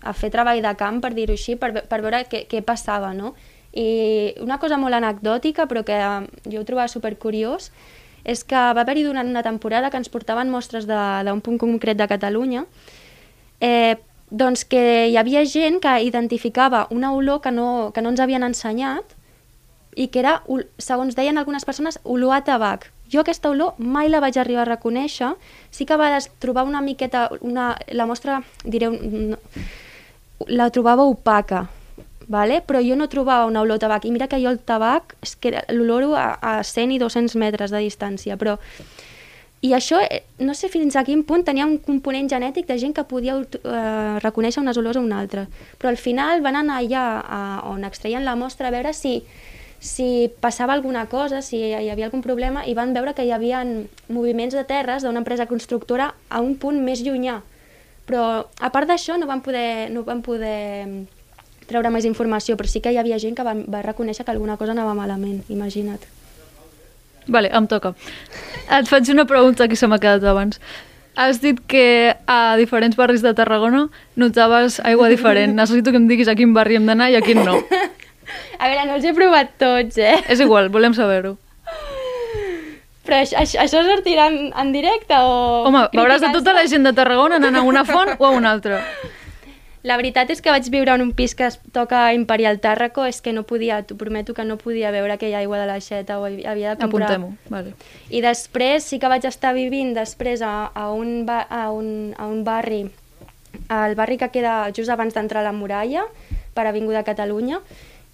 a 0.02 0.14
fer 0.16 0.33
treball 0.35 0.62
de 0.64 0.75
camp, 0.81 1.02
per 1.04 1.12
dir-ho 1.14 1.37
així, 1.37 1.59
per, 1.61 1.71
per 1.87 2.00
veure 2.02 2.25
què, 2.31 2.47
què 2.50 2.64
passava, 2.64 3.12
no? 3.14 3.35
I 3.75 4.35
una 4.40 4.61
cosa 4.62 4.78
molt 4.78 4.95
anecdòtica, 4.95 5.66
però 5.66 5.83
que 5.83 5.99
jo 6.47 6.61
ho 6.61 6.66
trobava 6.66 6.88
supercuriós, 6.88 7.73
és 8.25 8.45
que 8.47 8.57
va 8.57 8.83
haver-hi 8.85 9.04
durant 9.04 9.28
una 9.28 9.43
temporada 9.43 9.90
que 9.90 10.00
ens 10.00 10.09
portaven 10.09 10.50
mostres 10.50 10.87
d'un 10.88 11.43
punt 11.45 11.59
concret 11.61 11.99
de 11.99 12.09
Catalunya 12.09 12.64
eh, 13.61 13.97
doncs 14.31 14.64
que 14.64 15.09
hi 15.11 15.16
havia 15.21 15.45
gent 15.47 15.78
que 15.83 15.93
identificava 16.02 16.87
una 16.90 17.12
olor 17.12 17.40
que 17.45 17.52
no, 17.52 17.93
que 17.95 18.02
no 18.02 18.11
ens 18.12 18.21
havien 18.21 18.43
ensenyat 18.43 19.14
i 19.95 20.09
que 20.09 20.21
era, 20.25 20.40
segons 20.78 21.14
deien 21.14 21.38
algunes 21.38 21.64
persones, 21.64 22.00
olor 22.02 22.35
a 22.35 22.40
tabac. 22.43 22.88
Jo 23.12 23.23
aquesta 23.23 23.52
olor 23.52 23.78
mai 23.78 24.09
la 24.11 24.19
vaig 24.25 24.38
arribar 24.40 24.64
a 24.64 24.71
reconèixer, 24.73 25.35
sí 25.71 25.87
que 25.87 25.97
vegades 26.00 26.33
trobar 26.43 26.64
una 26.66 26.81
miqueta, 26.83 27.28
una, 27.47 27.75
la 27.93 28.09
mostra, 28.11 28.40
direu, 28.64 28.97
la 30.49 30.71
trobava 30.75 31.07
opaca, 31.07 31.69
vale? 32.28 32.61
però 32.66 32.81
jo 32.81 32.97
no 32.97 33.09
trobava 33.09 33.47
una 33.47 33.62
olor 33.62 33.76
a 33.76 33.85
tabac, 33.87 34.04
i 34.04 34.12
mira 34.12 34.28
que 34.28 34.40
jo 34.43 34.50
el 34.50 34.59
tabac, 34.59 35.16
és 35.23 35.37
que 35.37 35.52
l'oloro 35.73 36.14
a, 36.16 36.38
a 36.40 36.62
100 36.62 36.97
i 36.97 36.99
200 36.99 37.37
metres 37.40 37.71
de 37.71 37.83
distància, 37.83 38.37
però 38.37 38.59
i 39.64 39.73
això, 39.73 39.97
eh, 40.04 40.21
no 40.45 40.52
sé 40.52 40.69
fins 40.69 40.93
a 40.97 41.04
quin 41.07 41.23
punt 41.25 41.45
tenia 41.47 41.64
un 41.64 41.78
component 41.81 42.28
genètic 42.28 42.66
de 42.69 42.76
gent 42.76 42.93
que 42.93 43.07
podia 43.09 43.38
eh, 43.40 44.19
reconèixer 44.21 44.61
unes 44.61 44.76
olors 44.76 44.99
a 45.00 45.00
una 45.00 45.23
altra. 45.23 45.47
Però 45.81 45.88
al 45.88 45.97
final 45.97 46.43
van 46.45 46.59
anar 46.61 46.83
allà 46.83 47.04
a, 47.25 47.38
on 47.71 47.87
extraien 47.88 48.26
la 48.28 48.35
mostra 48.37 48.69
a 48.69 48.75
veure 48.75 48.93
si, 48.93 49.23
si 49.81 50.28
passava 50.45 50.76
alguna 50.76 51.07
cosa, 51.09 51.40
si 51.40 51.62
hi 51.62 51.88
havia 51.88 52.11
algun 52.11 52.21
problema, 52.21 52.66
i 52.69 52.76
van 52.76 52.93
veure 52.93 53.14
que 53.16 53.25
hi 53.25 53.33
havia 53.33 53.64
moviments 54.12 54.52
de 54.52 54.66
terres 54.69 55.02
d'una 55.02 55.25
empresa 55.25 55.49
constructora 55.49 56.12
a 56.28 56.45
un 56.45 56.59
punt 56.61 56.85
més 56.85 57.00
llunyà. 57.00 57.40
Però 58.04 58.23
a 58.45 58.69
part 58.69 58.90
d'això 58.90 59.16
no 59.16 59.25
van 59.25 59.40
poder, 59.40 59.88
no 59.88 60.04
van 60.04 60.21
poder 60.21 60.61
mm, 60.85 61.13
treure 61.68 61.90
més 61.90 62.06
informació, 62.09 62.56
però 62.56 62.71
sí 62.71 62.80
que 62.80 62.92
hi 62.92 62.99
havia 63.00 63.18
gent 63.23 63.37
que 63.38 63.47
va, 63.47 63.54
va 63.54 63.83
reconèixer 63.85 64.25
que 64.25 64.33
alguna 64.35 64.56
cosa 64.61 64.73
anava 64.76 64.94
malament, 64.94 65.42
imagina't. 65.49 66.04
Vale, 67.26 67.49
em 67.56 67.67
toca. 67.67 67.95
Et 68.69 68.88
faig 68.88 69.08
una 69.12 69.25
pregunta 69.25 69.69
que 69.69 69.76
se 69.76 69.88
m'ha 69.88 70.00
quedat 70.00 70.25
abans. 70.28 70.60
Has 71.17 71.41
dit 71.41 71.60
que 71.71 72.17
a 72.26 72.56
diferents 72.58 72.97
barris 72.99 73.23
de 73.23 73.32
Tarragona 73.38 73.86
notaves 74.17 74.80
aigua 74.80 75.08
diferent. 75.08 75.54
Necessito 75.60 75.95
que 75.95 76.00
em 76.02 76.08
diguis 76.10 76.28
a 76.28 76.34
quin 76.34 76.52
barri 76.56 76.76
hem 76.80 76.91
d'anar 76.91 77.12
i 77.12 77.17
a 77.17 77.23
quin 77.25 77.45
no. 77.45 77.60
A 78.58 78.69
veure, 78.71 78.84
no 78.88 78.95
els 78.97 79.04
he 79.04 79.12
provat 79.12 79.50
tots, 79.60 79.99
eh? 80.00 80.17
És 80.32 80.41
igual, 80.41 80.71
volem 80.73 80.95
saber-ho. 80.97 81.34
Però 83.04 83.19
això, 83.21 83.36
això, 83.60 83.82
sortirà 83.84 84.30
en, 84.30 84.49
en 84.56 84.71
directe 84.73 85.19
o... 85.21 85.34
Home, 85.69 85.82
veuràs 85.93 86.23
a 86.23 86.30
criticant-se? 86.30 86.38
tota 86.38 86.54
la 86.56 86.65
gent 86.71 86.88
de 86.88 86.95
Tarragona 86.97 87.36
anant 87.36 87.60
a 87.60 87.65
una 87.69 87.84
font 87.84 88.15
o 88.17 88.25
a 88.25 88.32
una 88.32 88.54
altra. 88.56 88.80
La 89.84 89.99
veritat 90.00 90.30
és 90.32 90.40
que 90.40 90.49
vaig 90.49 90.64
viure 90.73 90.94
en 90.97 91.02
un 91.04 91.10
pis 91.12 91.34
que 91.36 91.44
es 91.44 91.58
toca 91.76 92.06
Imperial 92.16 92.56
Tàrraco, 92.56 93.04
és 93.04 93.20
que 93.20 93.34
no 93.36 93.42
podia, 93.44 93.82
t'ho 93.84 93.99
prometo 94.00 94.32
que 94.32 94.47
no 94.49 94.56
podia 94.56 94.88
veure 94.94 95.12
aquella 95.12 95.42
aigua 95.42 95.58
de 95.60 95.66
l'aixeta 95.68 96.16
o 96.23 96.25
havia 96.25 96.73
de 96.73 96.80
comprar... 96.80 97.10
Apuntem-ho. 97.10 97.34
Vale. 97.52 97.75
I 98.08 98.23
després 98.25 98.88
sí 98.88 98.99
que 98.99 99.10
vaig 99.12 99.26
estar 99.28 99.52
vivint 99.52 99.92
després 99.92 100.40
a, 100.40 100.70
a, 100.73 100.86
un, 100.97 101.26
ba, 101.28 101.42
a, 101.44 101.66
un, 101.68 102.14
a 102.16 102.28
un 102.32 102.40
barri, 102.49 102.86
al 103.68 103.92
barri 103.99 104.16
que 104.16 104.30
queda 104.32 104.70
just 104.73 104.88
abans 104.88 105.12
d'entrar 105.12 105.44
a 105.44 105.50
la 105.50 105.52
muralla, 105.52 106.06
per 106.56 106.64
Avinguda 106.70 107.04
Catalunya, 107.04 107.60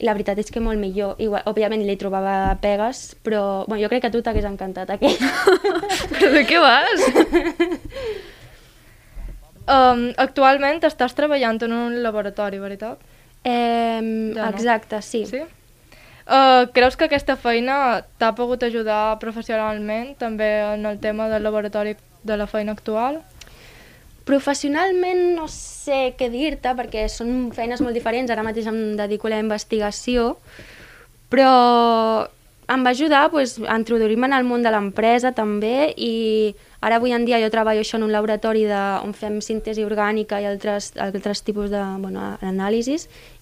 i 0.01 0.09
la 0.09 0.17
veritat 0.17 0.43
és 0.43 0.51
que 0.51 0.65
molt 0.65 0.81
millor. 0.81 1.23
Igual, 1.23 1.47
òbviament 1.47 1.87
li 1.87 1.95
trobava 2.01 2.57
pegues, 2.59 3.15
però 3.23 3.63
bueno, 3.69 3.85
jo 3.85 3.93
crec 3.93 4.03
que 4.03 4.11
a 4.11 4.15
tu 4.17 4.25
t'hagués 4.27 4.49
encantat 4.49 4.91
aquell. 4.97 5.23
Però 6.17 6.35
de 6.35 6.45
què 6.49 6.59
vas? 6.59 7.07
Um, 9.71 10.09
actualment 10.19 10.83
estàs 10.83 11.15
treballant 11.15 11.61
en 11.63 11.73
un 11.77 12.03
laboratori, 12.03 12.59
veritat? 12.59 12.99
eh, 13.45 14.01
Ja 14.01 14.03
no. 14.03 14.49
exacte, 14.51 15.01
sí. 15.03 15.25
Sí? 15.27 15.43
Uh, 16.31 16.67
creus 16.75 16.97
que 16.97 17.07
aquesta 17.07 17.37
feina 17.37 18.05
t'ha 18.19 18.35
pogut 18.39 18.63
ajudar 18.63 19.19
professionalment 19.19 20.17
també 20.19 20.49
en 20.75 20.87
el 20.87 20.99
tema 21.01 21.29
del 21.29 21.43
laboratori 21.43 21.97
de 22.23 22.37
la 22.37 22.47
feina 22.47 22.73
actual? 22.73 23.21
Professionalment 24.29 25.35
no 25.35 25.47
sé 25.49 26.15
què 26.19 26.29
dir-te 26.31 26.75
perquè 26.79 27.07
són 27.09 27.51
feines 27.57 27.81
molt 27.81 27.97
diferents, 27.97 28.31
ara 28.31 28.45
mateix 28.47 28.69
em 28.71 28.97
dedico 28.99 29.27
a 29.27 29.35
la 29.35 29.41
investigació, 29.43 30.37
però 31.33 32.29
em 32.71 32.85
va 32.87 32.91
ajudar 32.91 33.31
pues, 33.31 33.59
a 33.67 33.77
introduir-me 33.79 34.29
en 34.29 34.33
el 34.33 34.45
món 34.47 34.63
de 34.63 34.71
l'empresa 34.71 35.33
també 35.35 35.91
i 35.99 36.55
ara 36.81 37.01
avui 37.01 37.11
en 37.13 37.25
dia 37.27 37.41
jo 37.43 37.49
treballo 37.51 37.83
això 37.83 37.99
en 37.99 38.05
un 38.07 38.13
laboratori 38.15 38.63
de, 38.69 38.83
on 39.03 39.13
fem 39.13 39.41
síntesi 39.43 39.83
orgànica 39.85 40.39
i 40.41 40.47
altres, 40.47 40.93
altres 40.97 41.43
tipus 41.43 41.71
de 41.73 41.81
bueno, 41.99 42.37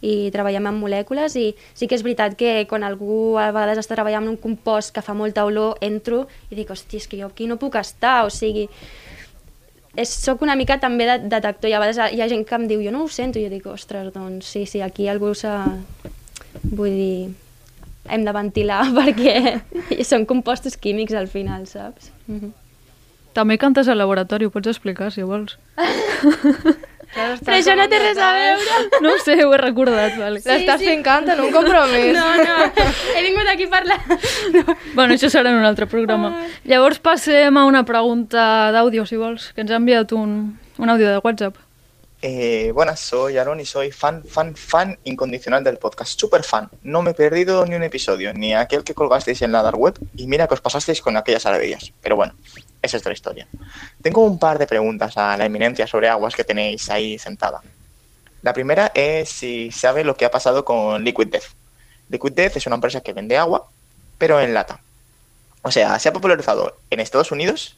i 0.00 0.14
treballem 0.32 0.70
amb 0.70 0.80
molècules 0.80 1.36
i 1.36 1.52
sí 1.74 1.86
que 1.86 1.98
és 1.98 2.04
veritat 2.06 2.38
que 2.40 2.64
quan 2.70 2.86
algú 2.86 3.36
a 3.36 3.50
vegades 3.52 3.84
està 3.84 3.98
treballant 3.98 4.24
en 4.24 4.32
un 4.32 4.40
compost 4.40 4.94
que 4.94 5.04
fa 5.04 5.14
molta 5.14 5.44
olor, 5.44 5.76
entro 5.80 6.26
i 6.50 6.56
dic, 6.56 6.70
hosti, 6.70 6.96
és 6.96 7.08
que 7.08 7.20
jo 7.20 7.28
aquí 7.28 7.46
no 7.46 7.58
puc 7.60 7.76
estar, 7.76 8.24
o 8.24 8.30
sigui, 8.30 8.68
és, 9.94 10.08
soc 10.08 10.42
una 10.42 10.56
mica 10.56 10.78
també 10.80 11.04
de, 11.04 11.18
detector 11.28 11.68
i 11.68 11.74
a 11.74 11.82
vegades 11.82 12.14
hi 12.14 12.22
ha 12.22 12.30
gent 12.30 12.46
que 12.48 12.56
em 12.56 12.64
diu 12.70 12.80
jo 12.84 12.94
no 12.94 13.04
ho 13.04 13.12
sento 13.12 13.38
i 13.38 13.44
jo 13.44 13.52
dic, 13.52 13.66
ostres, 13.66 14.08
doncs 14.14 14.46
sí, 14.46 14.64
sí, 14.64 14.80
aquí 14.80 15.08
algú 15.08 15.34
s'ha... 15.34 15.66
vull 16.62 16.96
dir, 16.96 17.47
hem 18.08 18.24
de 18.24 18.32
ventilar 18.32 18.84
perquè 18.98 19.60
són 20.04 20.26
compostos 20.26 20.76
químics 20.76 21.14
al 21.14 21.28
final, 21.28 21.66
saps? 21.66 22.12
Mm 22.26 22.40
-hmm. 22.40 22.52
També 23.32 23.58
cantes 23.58 23.88
al 23.88 23.98
laboratori, 23.98 24.46
ho 24.46 24.50
pots 24.50 24.66
explicar, 24.66 25.12
si 25.12 25.22
vols. 25.22 25.58
Clar, 27.08 27.38
Però 27.40 27.56
això 27.56 27.74
no 27.76 27.86
té 27.88 27.98
res 28.02 28.18
a 28.20 28.32
veure. 28.36 28.80
No 29.00 29.12
ho 29.14 29.20
sé, 29.24 29.36
ho 29.44 29.52
he 29.54 29.60
recordat, 29.60 30.16
vale. 30.20 30.42
L'estàs 30.44 30.82
fincant 30.82 31.28
en 31.32 31.40
un 31.40 31.52
compromís. 31.54 32.12
No, 32.16 32.26
no, 32.36 32.56
he 33.14 33.22
vingut 33.24 33.48
aquí 33.48 33.68
a 33.68 33.72
parlar. 33.72 34.00
No. 34.52 34.64
Bueno, 34.94 35.14
això 35.14 35.30
serà 35.32 35.52
en 35.54 35.60
un 35.60 35.68
altre 35.68 35.86
programa. 35.86 36.34
Llavors 36.68 37.00
passem 37.04 37.56
a 37.56 37.64
una 37.68 37.84
pregunta 37.88 38.72
d'àudio, 38.74 39.06
si 39.08 39.16
vols, 39.16 39.52
que 39.54 39.64
ens 39.64 39.72
ha 39.72 39.80
enviat 39.80 40.12
un, 40.12 40.58
un 40.78 40.92
àudio 40.92 41.08
de 41.08 41.22
WhatsApp. 41.24 41.56
Eh, 42.20 42.72
buenas, 42.74 42.98
soy 42.98 43.38
Aaron 43.38 43.60
y 43.60 43.64
soy 43.64 43.92
fan, 43.92 44.24
fan, 44.24 44.56
fan 44.56 44.98
incondicional 45.04 45.62
del 45.62 45.78
podcast. 45.78 46.18
Super 46.18 46.42
fan. 46.42 46.68
No 46.82 47.00
me 47.00 47.12
he 47.12 47.14
perdido 47.14 47.64
ni 47.64 47.76
un 47.76 47.84
episodio, 47.84 48.34
ni 48.34 48.54
aquel 48.54 48.82
que 48.82 48.92
colgasteis 48.92 49.42
en 49.42 49.52
la 49.52 49.62
dark 49.62 49.78
web. 49.78 49.96
Y 50.16 50.26
mira 50.26 50.48
que 50.48 50.54
os 50.54 50.60
pasasteis 50.60 51.00
con 51.00 51.16
aquellas 51.16 51.44
maravillas. 51.44 51.92
Pero 52.02 52.16
bueno, 52.16 52.34
esa 52.82 52.96
es 52.96 53.02
otra 53.02 53.12
historia. 53.12 53.46
Tengo 54.02 54.24
un 54.24 54.38
par 54.38 54.58
de 54.58 54.66
preguntas 54.66 55.16
a 55.16 55.36
la 55.36 55.46
eminencia 55.46 55.86
sobre 55.86 56.08
aguas 56.08 56.34
que 56.34 56.42
tenéis 56.42 56.90
ahí 56.90 57.18
sentada. 57.20 57.62
La 58.42 58.52
primera 58.52 58.90
es 58.94 59.28
si 59.28 59.70
sabe 59.70 60.02
lo 60.02 60.16
que 60.16 60.24
ha 60.24 60.30
pasado 60.30 60.64
con 60.64 61.04
Liquid 61.04 61.28
Death. 61.28 61.54
Liquid 62.08 62.32
Death 62.32 62.56
es 62.56 62.66
una 62.66 62.76
empresa 62.76 63.00
que 63.00 63.12
vende 63.12 63.36
agua, 63.36 63.68
pero 64.16 64.40
en 64.40 64.54
lata. 64.54 64.80
O 65.62 65.70
sea, 65.70 65.98
se 66.00 66.08
ha 66.08 66.12
popularizado 66.12 66.78
en 66.90 66.98
Estados 66.98 67.30
Unidos 67.30 67.76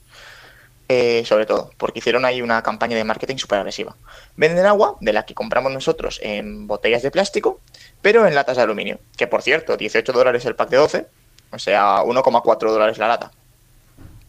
eh, 0.93 1.25
sobre 1.25 1.47
todo, 1.47 1.71
porque 1.77 2.01
hicieron 2.01 2.25
ahí 2.25 2.43
una 2.43 2.65
campaña 2.65 2.97
de 2.97 3.05
marketing 3.05 3.37
súper 3.37 3.61
agresiva. 3.61 3.97
Venden 4.35 4.67
agua, 4.67 4.97
de 5.01 5.13
la 5.13 5.25
que 5.25 5.35
compramos 5.35 5.71
nosotros 5.71 6.19
en 6.21 6.67
botellas 6.67 7.03
de 7.03 7.13
plástico, 7.13 7.61
pero 8.03 8.27
en 8.27 8.35
latas 8.35 8.57
de 8.57 8.65
aluminio, 8.65 8.99
que 9.17 9.29
por 9.29 9.41
cierto, 9.41 9.77
18 9.77 10.13
dólares 10.13 10.45
el 10.47 10.57
pack 10.57 10.71
de 10.71 10.77
12, 10.79 11.07
o 11.53 11.59
sea, 11.61 12.03
1,4 12.03 12.73
dólares 12.73 12.99
la 12.99 13.07
lata. 13.07 13.31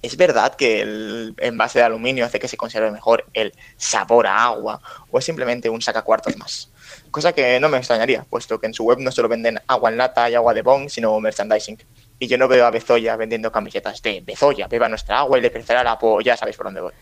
¿es 0.04 0.18
verdad 0.18 0.56
que 0.56 0.82
el 0.82 1.36
envase 1.38 1.80
de 1.80 1.86
aluminio 1.86 2.26
hace 2.26 2.40
que 2.40 2.48
se 2.48 2.58
conserve 2.58 2.92
mejor 2.92 3.26
el 3.34 3.54
sabor 3.78 4.28
a 4.28 4.46
agua 4.46 4.82
o 5.12 5.20
es 5.20 5.26
simplemente 5.26 5.70
un 5.70 5.82
sacacuartos 5.82 6.38
más? 6.38 6.70
Cosa 7.10 7.34
que 7.34 7.60
no 7.60 7.70
me 7.70 7.78
extrañaría, 7.78 8.24
puesto 8.30 8.60
que 8.60 8.68
en 8.68 8.74
su 8.74 8.84
web 8.84 9.00
no 9.00 9.12
solo 9.12 9.30
venden 9.30 9.60
agua 9.68 9.90
en 9.90 9.98
lata 9.98 10.30
y 10.30 10.36
agua 10.36 10.54
de 10.54 10.62
bong, 10.62 10.90
sino 10.90 11.20
merchandising. 11.20 11.78
Y 12.22 12.28
yo 12.28 12.38
no 12.38 12.48
veo 12.48 12.68
a 12.68 12.70
Bezoya 12.70 13.16
vendiendo 13.16 13.52
camisetas 13.52 14.00
de 14.04 14.22
Bezoya, 14.22 14.68
beba 14.68 14.88
nuestra 14.88 15.18
agua 15.18 15.40
y 15.40 15.42
le 15.42 15.52
crecerá 15.52 15.84
la 15.84 15.98
po, 15.98 16.22
ya 16.22 16.38
sabéis 16.38 16.56
por 16.56 16.68
dónde 16.68 16.80
voy. 16.80 16.94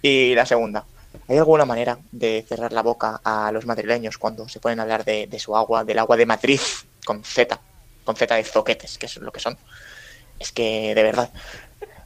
Y 0.00 0.34
la 0.34 0.46
segunda, 0.46 0.86
¿hay 1.28 1.36
alguna 1.36 1.66
manera 1.66 1.98
de 2.12 2.42
cerrar 2.48 2.72
la 2.72 2.80
boca 2.80 3.20
a 3.22 3.52
los 3.52 3.66
madrileños 3.66 4.16
cuando 4.16 4.48
se 4.48 4.58
a 4.64 4.70
hablar 4.70 5.04
de, 5.04 5.38
su 5.38 5.54
agua, 5.54 5.84
del 5.84 5.98
agua 5.98 6.16
de 6.16 6.24
Madrid, 6.24 6.60
con 7.04 7.22
Z, 7.24 7.60
con 8.06 8.16
Z 8.16 8.34
de 8.36 8.42
zoquetes, 8.42 8.96
que 8.96 9.04
es 9.04 9.18
lo 9.18 9.30
que 9.32 9.40
son? 9.40 9.58
Es 10.38 10.50
que, 10.50 10.94
de 10.94 11.02
verdad, 11.02 11.30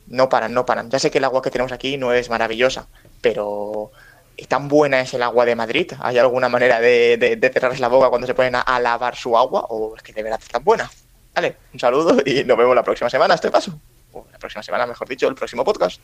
no 0.09 0.29
paran, 0.29 0.53
no 0.53 0.67
paran. 0.67 0.91
Ya 0.91 0.99
sé 0.99 1.13
que 1.13 1.19
el 1.19 1.25
agua 1.25 1.43
que 1.43 1.51
tenemos 1.53 1.71
aquí 1.71 1.97
no 1.97 2.13
es 2.13 2.29
maravillosa, 2.29 2.89
pero 3.21 3.93
¿y 4.37 4.47
tan 4.47 4.67
buena 4.67 5.01
es 5.01 5.15
el 5.15 5.23
agua 5.23 5.45
de 5.45 5.55
Madrid? 5.55 5.93
¿Hay 6.01 6.19
alguna 6.19 6.49
manera 6.49 6.81
de, 6.81 7.19
de, 7.19 7.37
de 7.37 7.49
cerrarles 7.51 7.79
la 7.79 7.87
boca 7.87 8.11
cuando 8.11 8.27
se 8.27 8.35
ponen 8.35 8.57
a, 8.57 8.63
a 8.63 8.81
lavar 8.81 9.15
su 9.15 9.39
agua? 9.39 9.65
¿O 9.69 9.95
es 9.97 10.03
que 10.03 10.13
de 10.13 10.25
verdad 10.25 10.41
es 10.43 10.49
tan 10.49 10.65
buena? 10.65 10.91
Vale, 11.35 11.57
un 11.73 11.81
saludo 11.81 12.19
y 12.25 12.45
nos 12.45 12.59
vemos 12.59 12.75
la 12.75 12.83
próxima 12.83 13.09
semana, 13.09 13.35
este 13.35 13.51
paso. 13.51 13.79
O 14.13 14.27
la 14.31 14.39
próxima 14.39 14.63
semana, 14.63 14.87
mejor 14.87 15.09
dicho, 15.09 15.29
el 15.29 15.35
próximo 15.35 15.65
podcast. 15.65 16.01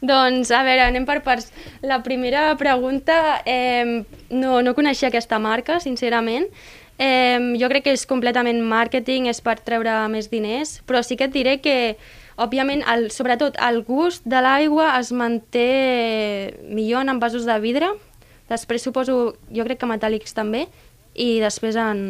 Doncs, 0.00 0.50
a 0.52 0.60
veure, 0.62 0.84
anem 0.84 1.06
per 1.08 1.22
parts. 1.24 1.48
La 1.82 2.02
primera 2.04 2.50
pregunta, 2.60 3.40
eh, 3.48 4.04
no, 4.28 4.60
no 4.62 4.74
coneixia 4.76 5.08
aquesta 5.08 5.38
marca, 5.40 5.80
sincerament. 5.80 6.46
Eh, 6.98 7.56
jo 7.60 7.68
crec 7.72 7.86
que 7.88 7.94
és 7.96 8.06
completament 8.08 8.60
màrqueting, 8.60 9.26
és 9.32 9.40
per 9.44 9.56
treure 9.64 9.96
més 10.12 10.28
diners, 10.30 10.78
però 10.86 11.02
sí 11.02 11.16
que 11.16 11.26
et 11.28 11.32
diré 11.32 11.58
que, 11.64 11.96
òbviament, 12.36 12.84
el, 12.92 13.08
sobretot 13.10 13.56
el 13.56 13.82
gust 13.88 14.24
de 14.28 14.40
l'aigua 14.44 14.92
es 15.00 15.12
manté 15.16 16.56
millor 16.68 17.04
en 17.04 17.16
envasos 17.16 17.48
de 17.48 17.56
vidre, 17.64 17.90
després 18.52 18.84
suposo, 18.84 19.36
jo 19.50 19.64
crec 19.64 19.80
que 19.80 19.90
metàl·lics 19.90 20.36
també, 20.36 20.66
i 21.16 21.38
després, 21.40 21.76
en, 21.80 22.00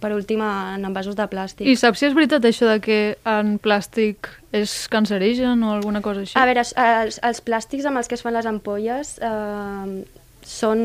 per 0.00 0.12
últim, 0.16 0.40
en 0.40 0.86
envasos 0.88 1.16
de 1.18 1.26
plàstic. 1.28 1.68
I 1.68 1.76
saps 1.76 2.00
si 2.00 2.08
és 2.08 2.16
veritat 2.16 2.44
això 2.48 2.70
de 2.70 2.78
que 2.84 2.98
en 3.28 3.58
plàstic 3.62 4.30
és 4.56 4.72
cancerigen 4.92 5.60
o 5.66 5.74
alguna 5.76 6.00
cosa 6.04 6.24
així? 6.24 6.36
A 6.40 6.46
veure, 6.48 6.64
els, 6.64 7.20
els 7.20 7.42
plàstics 7.44 7.88
amb 7.88 8.00
els 8.00 8.08
que 8.08 8.16
es 8.16 8.24
fan 8.24 8.36
les 8.36 8.48
ampolles 8.48 9.18
eh, 9.20 9.92
són, 10.48 10.80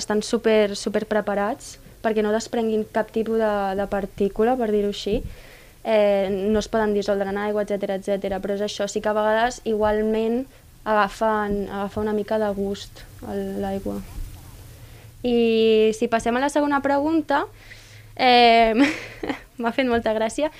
estan 0.00 0.24
super, 0.24 0.76
super 0.80 1.04
preparats 1.10 1.76
perquè 2.02 2.24
no 2.24 2.32
desprenguin 2.32 2.86
cap 2.94 3.10
tipus 3.12 3.40
de, 3.42 3.52
de 3.76 3.88
partícula, 3.90 4.56
per 4.56 4.70
dir-ho 4.72 4.92
així. 4.94 5.18
Eh, 5.84 6.28
no 6.30 6.60
es 6.62 6.68
poden 6.72 6.94
dissoldre 6.96 7.28
en 7.28 7.40
aigua, 7.40 7.64
etc 7.64 7.98
etc. 7.98 8.38
però 8.40 8.56
és 8.56 8.64
això, 8.64 8.88
sí 8.88 9.04
que 9.04 9.12
a 9.12 9.16
vegades 9.16 9.60
igualment 9.68 10.46
agafen, 10.88 11.66
agafa 11.68 12.00
una 12.00 12.16
mica 12.16 12.40
de 12.40 12.48
gust 12.56 13.04
l'aigua. 13.60 14.00
I 15.22 15.90
si 15.98 16.06
passem 16.08 16.36
a 16.36 16.40
la 16.40 16.48
segona 16.48 16.80
pregunta, 16.82 17.44
eh, 18.16 18.74
m'ha 19.58 19.72
fet 19.74 19.88
molta 19.90 20.12
gràcia, 20.14 20.50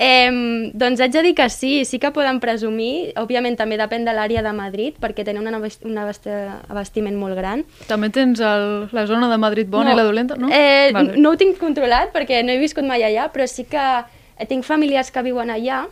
eh, 0.00 0.30
doncs 0.74 1.00
haig 1.04 1.12
de 1.14 1.22
dir 1.22 1.34
que 1.38 1.46
sí, 1.52 1.84
sí 1.84 1.98
que 2.02 2.10
poden 2.10 2.40
presumir, 2.42 3.12
òbviament 3.20 3.54
també 3.58 3.76
depèn 3.78 4.04
de 4.08 4.14
l'àrea 4.16 4.42
de 4.42 4.52
Madrid, 4.56 4.96
perquè 5.00 5.22
tenen 5.26 5.46
un 5.46 5.54
abast- 5.60 5.84
un 5.86 5.98
abast- 6.00 6.26
abastiment 6.68 7.14
molt 7.20 7.36
gran. 7.38 7.62
També 7.86 8.10
tens 8.10 8.40
el, 8.40 8.88
la 8.92 9.06
zona 9.06 9.28
de 9.30 9.38
Madrid 9.38 9.68
bona 9.70 9.92
i 9.92 9.96
la 9.98 10.06
dolenta, 10.08 10.34
no? 10.40 10.48
Eh, 10.50 10.90
Vale. 10.92 11.14
no 11.20 11.30
ho 11.34 11.36
tinc 11.38 11.58
controlat 11.62 12.10
perquè 12.14 12.42
no 12.44 12.50
he 12.52 12.58
viscut 12.58 12.84
mai 12.88 13.02
allà, 13.06 13.28
però 13.30 13.46
sí 13.46 13.64
que 13.70 13.84
tinc 14.48 14.64
familiars 14.64 15.10
que 15.12 15.22
viuen 15.22 15.50
allà 15.52 15.84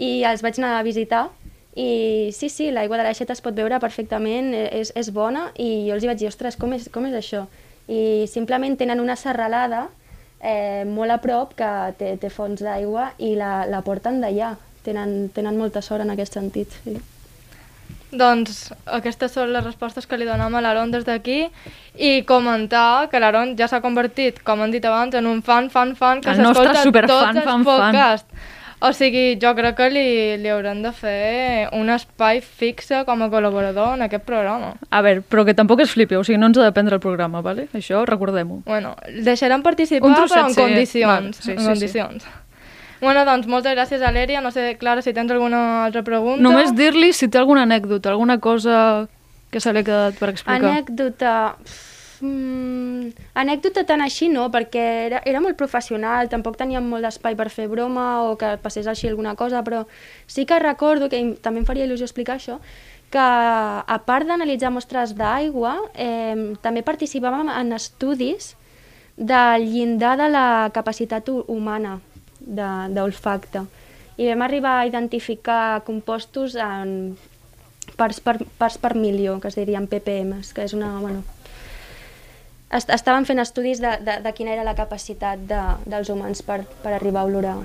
i 0.00 0.22
els 0.24 0.40
vaig 0.42 0.58
anar 0.58 0.78
a 0.80 0.82
visitar 0.82 1.26
i 1.74 2.30
sí, 2.36 2.50
sí, 2.52 2.70
l'aigua 2.70 2.98
de 3.00 3.06
l'aixeta 3.06 3.32
es 3.32 3.40
pot 3.40 3.56
beure 3.56 3.78
perfectament, 3.80 4.52
eh, 4.54 4.68
és, 4.82 4.92
és 4.98 5.08
bona 5.12 5.48
i 5.56 5.86
jo 5.86 5.96
els 5.96 6.04
hi 6.04 6.10
vaig 6.10 6.20
dir, 6.20 6.28
ostres, 6.28 6.58
com 6.60 6.74
és, 6.76 6.88
com 6.92 7.06
és 7.08 7.16
això? 7.16 7.46
I 7.88 8.28
simplement 8.30 8.76
tenen 8.78 9.00
una 9.00 9.16
serralada 9.16 9.86
eh, 10.42 10.84
molt 10.86 11.14
a 11.14 11.18
prop 11.22 11.56
que 11.56 11.70
té, 11.98 12.16
té 12.20 12.30
fonts 12.30 12.62
d'aigua 12.62 13.12
i 13.18 13.32
la, 13.38 13.62
la 13.70 13.80
porten 13.86 14.20
d'allà. 14.20 14.54
Tenen, 14.82 15.30
tenen 15.30 15.56
molta 15.56 15.78
sort 15.80 16.02
en 16.02 16.10
aquest 16.10 16.34
sentit. 16.34 16.72
Sí. 16.82 16.96
Doncs 18.12 18.66
aquestes 18.92 19.32
són 19.32 19.54
les 19.54 19.64
respostes 19.64 20.04
que 20.04 20.18
li 20.20 20.26
donem 20.28 20.52
a 20.52 20.60
l'Aaron 20.60 20.90
des 20.92 21.06
d'aquí 21.06 21.46
i 21.96 22.10
comentar 22.28 23.08
que 23.08 23.20
l'Aaron 23.22 23.54
ja 23.56 23.70
s'ha 23.70 23.80
convertit, 23.80 24.42
com 24.44 24.60
han 24.60 24.74
dit 24.74 24.84
abans, 24.84 25.14
en 25.16 25.30
un 25.30 25.40
fan, 25.46 25.70
fan, 25.72 25.94
fan 25.96 26.20
que 26.20 26.34
s'escolta 26.36 26.82
tots 26.82 27.14
els 27.30 27.46
fan, 27.46 27.64
fan. 27.64 28.00
O 28.82 28.90
sigui, 28.96 29.36
jo 29.38 29.52
crec 29.54 29.76
que 29.78 29.86
li, 29.94 30.06
li 30.42 30.50
haurem 30.50 30.80
de 30.82 30.90
fer 30.96 31.68
un 31.78 31.90
espai 31.94 32.40
fixe 32.42 33.04
com 33.06 33.20
a 33.22 33.28
col·laborador 33.30 33.94
en 33.94 34.02
aquest 34.08 34.24
programa. 34.26 34.72
A 34.90 35.02
veure, 35.06 35.22
però 35.22 35.44
que 35.46 35.54
tampoc 35.54 35.84
es 35.84 35.92
flipi, 35.94 36.18
o 36.18 36.24
sigui, 36.26 36.40
no 36.42 36.48
ens 36.50 36.58
ha 36.58 36.66
de 36.66 36.74
prendre 36.74 36.98
el 36.98 37.02
programa, 37.04 37.44
vale? 37.46 37.68
Això 37.78 38.02
recordem-ho. 38.08 38.64
Bueno, 38.66 38.96
deixarem 39.22 39.62
participar, 39.62 40.10
Un 40.10 40.16
trosset, 40.18 40.38
però 40.38 40.48
en 40.48 40.56
sí. 40.56 40.62
condicions. 40.64 41.12
Vale, 41.12 41.32
sí, 41.38 41.52
en 41.52 41.58
sí, 41.58 41.62
sí. 41.62 41.68
condicions. 41.70 42.26
Bueno, 43.02 43.24
doncs 43.26 43.46
moltes 43.50 43.74
gràcies, 43.74 44.02
Alèria. 44.06 44.42
No 44.42 44.50
sé, 44.54 44.76
Clara, 44.78 45.02
si 45.02 45.14
tens 45.14 45.30
alguna 45.30 45.84
altra 45.84 46.02
pregunta. 46.06 46.42
Només 46.42 46.74
dir-li 46.78 47.12
si 47.14 47.30
té 47.30 47.38
alguna 47.38 47.62
anècdota, 47.66 48.10
alguna 48.10 48.38
cosa 48.42 49.08
que 49.50 49.60
se 49.60 49.72
li 49.72 49.82
ha 49.82 49.86
quedat 49.86 50.18
per 50.18 50.34
explicar. 50.34 50.74
Anècdota... 50.74 51.32
Mm, 52.22 53.10
anècdota 53.34 53.82
tan 53.82 54.00
així 54.04 54.28
no, 54.30 54.44
perquè 54.54 54.82
era, 55.08 55.18
era 55.26 55.40
molt 55.42 55.56
professional, 55.58 56.28
tampoc 56.30 56.54
teníem 56.60 56.86
molt 56.86 57.02
d'espai 57.02 57.34
per 57.34 57.48
fer 57.50 57.66
broma 57.66 58.22
o 58.28 58.36
que 58.38 58.52
passés 58.62 58.86
així 58.86 59.08
alguna 59.10 59.34
cosa, 59.34 59.64
però 59.66 59.80
sí 60.30 60.44
que 60.46 60.60
recordo, 60.62 61.08
que 61.10 61.18
també 61.42 61.60
em 61.60 61.66
faria 61.66 61.84
il·lusió 61.88 62.06
explicar 62.06 62.36
això, 62.38 62.60
que 63.10 63.18
a 63.20 63.98
part 64.06 64.30
d'analitzar 64.30 64.70
mostres 64.70 65.16
d'aigua, 65.18 65.74
eh, 65.98 66.54
també 66.62 66.84
participàvem 66.86 67.50
en 67.50 67.74
estudis 67.74 68.52
del 69.18 69.66
llindar 69.66 70.14
de 70.16 70.30
la 70.30 70.70
capacitat 70.72 71.26
hu- 71.28 71.42
humana 71.48 71.98
de- 72.38 72.86
d'olfacte. 72.94 73.66
I 74.16 74.30
vam 74.30 74.42
arribar 74.46 74.78
a 74.78 74.86
identificar 74.86 75.82
compostos 75.84 76.54
en 76.54 77.16
parts 77.96 78.20
per, 78.20 78.38
parts 78.58 78.78
per 78.78 78.94
milió, 78.94 79.40
que 79.40 79.48
es 79.48 79.56
dirien 79.58 79.88
ppms, 79.90 80.54
que 80.54 80.62
és 80.62 80.72
una... 80.72 81.00
Bueno, 81.00 81.24
est 82.72 82.90
estaven 82.90 83.26
fent 83.28 83.42
estudis 83.42 83.80
de, 83.82 83.92
de, 84.04 84.18
de 84.24 84.32
quina 84.36 84.54
era 84.54 84.64
la 84.64 84.74
capacitat 84.78 85.40
de, 85.48 85.62
dels 85.86 86.10
humans 86.12 86.42
per, 86.46 86.62
per 86.82 86.96
arribar 86.96 87.22
a 87.22 87.30
olorar. 87.30 87.56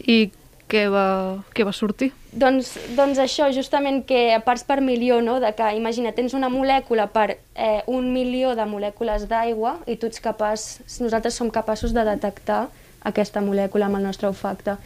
I 0.00 0.30
què 0.70 0.84
va, 0.90 1.42
què 1.54 1.66
va 1.66 1.72
sortir? 1.74 2.10
Doncs, 2.30 2.72
doncs 2.94 3.18
això, 3.18 3.48
justament 3.54 4.04
que 4.06 4.30
a 4.34 4.40
parts 4.44 4.62
per 4.68 4.78
milió, 4.84 5.18
no? 5.24 5.38
de 5.42 5.50
que 5.58 5.72
imagina, 5.74 6.14
tens 6.14 6.34
una 6.38 6.50
molècula 6.52 7.08
per 7.10 7.26
eh, 7.54 7.82
un 7.90 8.12
milió 8.14 8.54
de 8.58 8.66
molècules 8.70 9.26
d'aigua 9.30 9.78
i 9.90 9.98
tu 9.98 10.10
ets 10.10 10.22
capaç, 10.22 10.68
nosaltres 11.02 11.34
som 11.34 11.50
capaços 11.50 11.94
de 11.96 12.06
detectar 12.06 12.68
aquesta 13.02 13.42
molècula 13.42 13.88
amb 13.88 13.98
el 13.98 14.06
nostre 14.06 14.30
olfacte. 14.30 14.76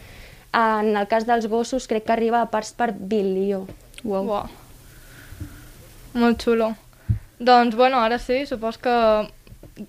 En 0.55 0.95
el 0.95 1.09
cas 1.11 1.27
dels 1.27 1.49
gossos 1.51 1.85
crec 1.91 2.07
que 2.07 2.15
arriba 2.15 2.41
a 2.41 2.49
parts 2.49 2.73
per 2.73 2.93
bilió. 2.95 3.65
Uau. 4.03 4.25
Uau. 4.25 4.49
Molt 6.15 6.41
xulo. 6.41 6.71
Doncs, 7.39 7.75
bueno, 7.75 7.99
ara 7.99 8.17
sí, 8.19 8.45
supos 8.45 8.77
que 8.77 9.27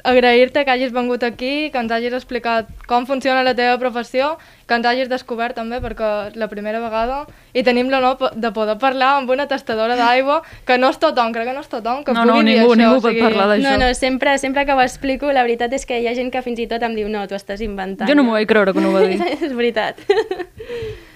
agrair-te 0.02 0.64
que 0.64 0.70
hagis 0.72 0.90
vengut 0.90 1.22
aquí, 1.22 1.70
que 1.70 1.78
ens 1.78 1.92
hagis 1.94 2.12
explicat 2.16 2.66
com 2.90 3.04
funciona 3.06 3.44
la 3.46 3.52
teva 3.54 3.76
professió, 3.78 4.32
que 4.66 4.74
ens 4.74 4.86
hagis 4.90 5.06
descobert 5.08 5.54
també, 5.54 5.78
perquè 5.78 6.08
és 6.32 6.36
la 6.40 6.48
primera 6.50 6.80
vegada, 6.82 7.20
i 7.54 7.62
tenim 7.62 7.86
l'honor 7.92 8.32
de 8.34 8.50
poder 8.56 8.74
parlar 8.82 9.12
amb 9.20 9.30
una 9.30 9.46
tastadora 9.46 9.94
d'aigua, 9.94 10.40
que 10.66 10.74
no 10.76 10.90
és 10.90 10.98
tothom, 10.98 11.30
crec 11.32 11.46
que 11.46 11.54
no 11.54 11.62
és 11.62 11.70
tothom, 11.70 12.02
que 12.02 12.12
No, 12.16 12.24
pugui 12.26 12.32
no, 12.32 12.42
dir 12.42 12.56
ningú- 12.58 12.72
això. 12.74 12.80
ningú 12.82 12.96
o 12.98 13.00
pot 13.04 13.10
sigui, 13.12 13.22
parlar 13.28 13.46
d'això. 13.52 13.62
No, 13.62 13.76
no, 13.86 13.94
sempre, 13.94 14.38
sempre 14.42 14.66
que 14.66 14.72
ho 14.74 14.80
explico, 14.82 15.30
la 15.30 15.42
veritat 15.46 15.72
és 15.78 15.86
que 15.86 16.00
hi 16.02 16.08
ha 16.08 16.14
gent 16.18 16.32
que 16.34 16.42
fins 16.42 16.58
i 16.58 16.66
tot 16.66 16.82
em 16.82 16.96
diu 16.98 17.08
no, 17.08 17.22
tu 17.28 17.36
estàs 17.38 17.60
inventant. 17.62 18.10
Jo 18.10 18.16
no 18.18 18.24
m'ho 18.26 18.32
vaig 18.40 18.48
creure 18.48 18.72
que 18.74 18.80
no 18.80 18.90
ho 18.90 18.92
va 18.98 19.06
dir. 19.06 19.22
és 19.40 19.54
veritat. 19.54 20.02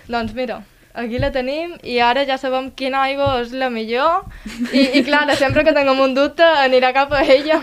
Doncs 0.07 0.33
mira, 0.35 0.63
aquí 0.95 1.19
la 1.19 1.31
tenim 1.33 1.77
i 1.83 1.99
ara 2.03 2.25
ja 2.27 2.37
sabem 2.39 2.71
quina 2.77 3.03
aigua 3.07 3.41
és 3.43 3.53
la 3.53 3.69
millor 3.71 4.25
i, 4.73 4.99
i 4.99 5.03
clar, 5.07 5.25
sempre 5.37 5.65
que 5.65 5.75
tinguem 5.77 6.01
un 6.01 6.15
dubte 6.15 6.43
anirà 6.65 6.93
cap 6.97 7.13
a 7.13 7.23
ella 7.23 7.61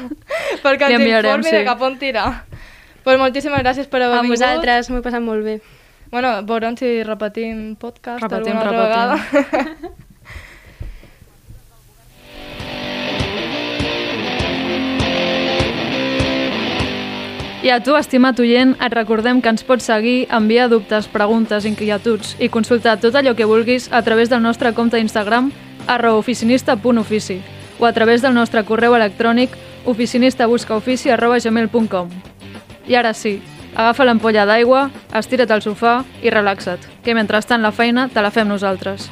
perquè 0.64 0.92
ens 0.94 1.04
informi 1.04 1.50
sí. 1.50 1.56
de 1.58 1.64
cap 1.66 1.82
on 1.82 1.98
tirar. 2.00 2.30
Pues 3.04 3.20
moltíssimes 3.20 3.62
gràcies 3.64 3.88
per 3.88 4.02
haver 4.02 4.18
A 4.18 4.22
vingut. 4.22 4.36
vosaltres, 4.38 4.90
m'ho 4.90 5.00
he 5.00 5.06
passat 5.06 5.22
molt 5.24 5.44
bé. 5.46 5.60
Bueno, 6.12 6.42
veurem 6.48 6.76
si 6.80 7.04
repetim 7.04 7.76
podcast 7.80 8.22
Repetim, 8.24 8.58
alguna 8.58 8.82
altra 8.82 9.16
repetim. 9.16 9.72
vegada. 9.72 9.96
I 17.68 17.70
a 17.70 17.82
tu, 17.84 17.98
estimat 18.00 18.38
oient, 18.40 18.78
et 18.80 18.94
recordem 18.96 19.42
que 19.44 19.52
ens 19.52 19.66
pots 19.68 19.90
seguir, 19.90 20.30
enviar 20.32 20.70
dubtes, 20.72 21.10
preguntes, 21.12 21.66
inquietuds 21.68 22.38
i 22.40 22.48
consultar 22.48 22.94
tot 23.04 23.18
allò 23.20 23.34
que 23.36 23.44
vulguis 23.50 23.90
a 23.92 24.00
través 24.08 24.32
del 24.32 24.40
nostre 24.40 24.72
compte 24.72 24.96
d'Instagram 24.96 25.50
arroba 25.86 26.22
oficinista.ofici 26.22 27.42
o 27.78 27.86
a 27.86 27.92
través 27.92 28.24
del 28.24 28.38
nostre 28.40 28.64
correu 28.64 28.96
electrònic 28.96 29.60
oficinista 29.84 30.48
arroba 30.48 31.40
gmail.com 31.44 32.10
I 32.88 32.96
ara 32.96 33.14
sí, 33.14 33.42
Agafa 33.76 34.06
l'ampolla 34.06 34.46
d'aigua, 34.46 34.90
estira't 35.12 35.52
al 35.52 35.62
sofà 35.62 36.06
i 36.24 36.30
relaxa't, 36.30 36.88
que 37.04 37.14
mentrestant 37.14 37.62
la 37.62 37.74
feina 37.74 38.08
te 38.08 38.22
la 38.22 38.32
fem 38.32 38.48
nosaltres. 38.48 39.12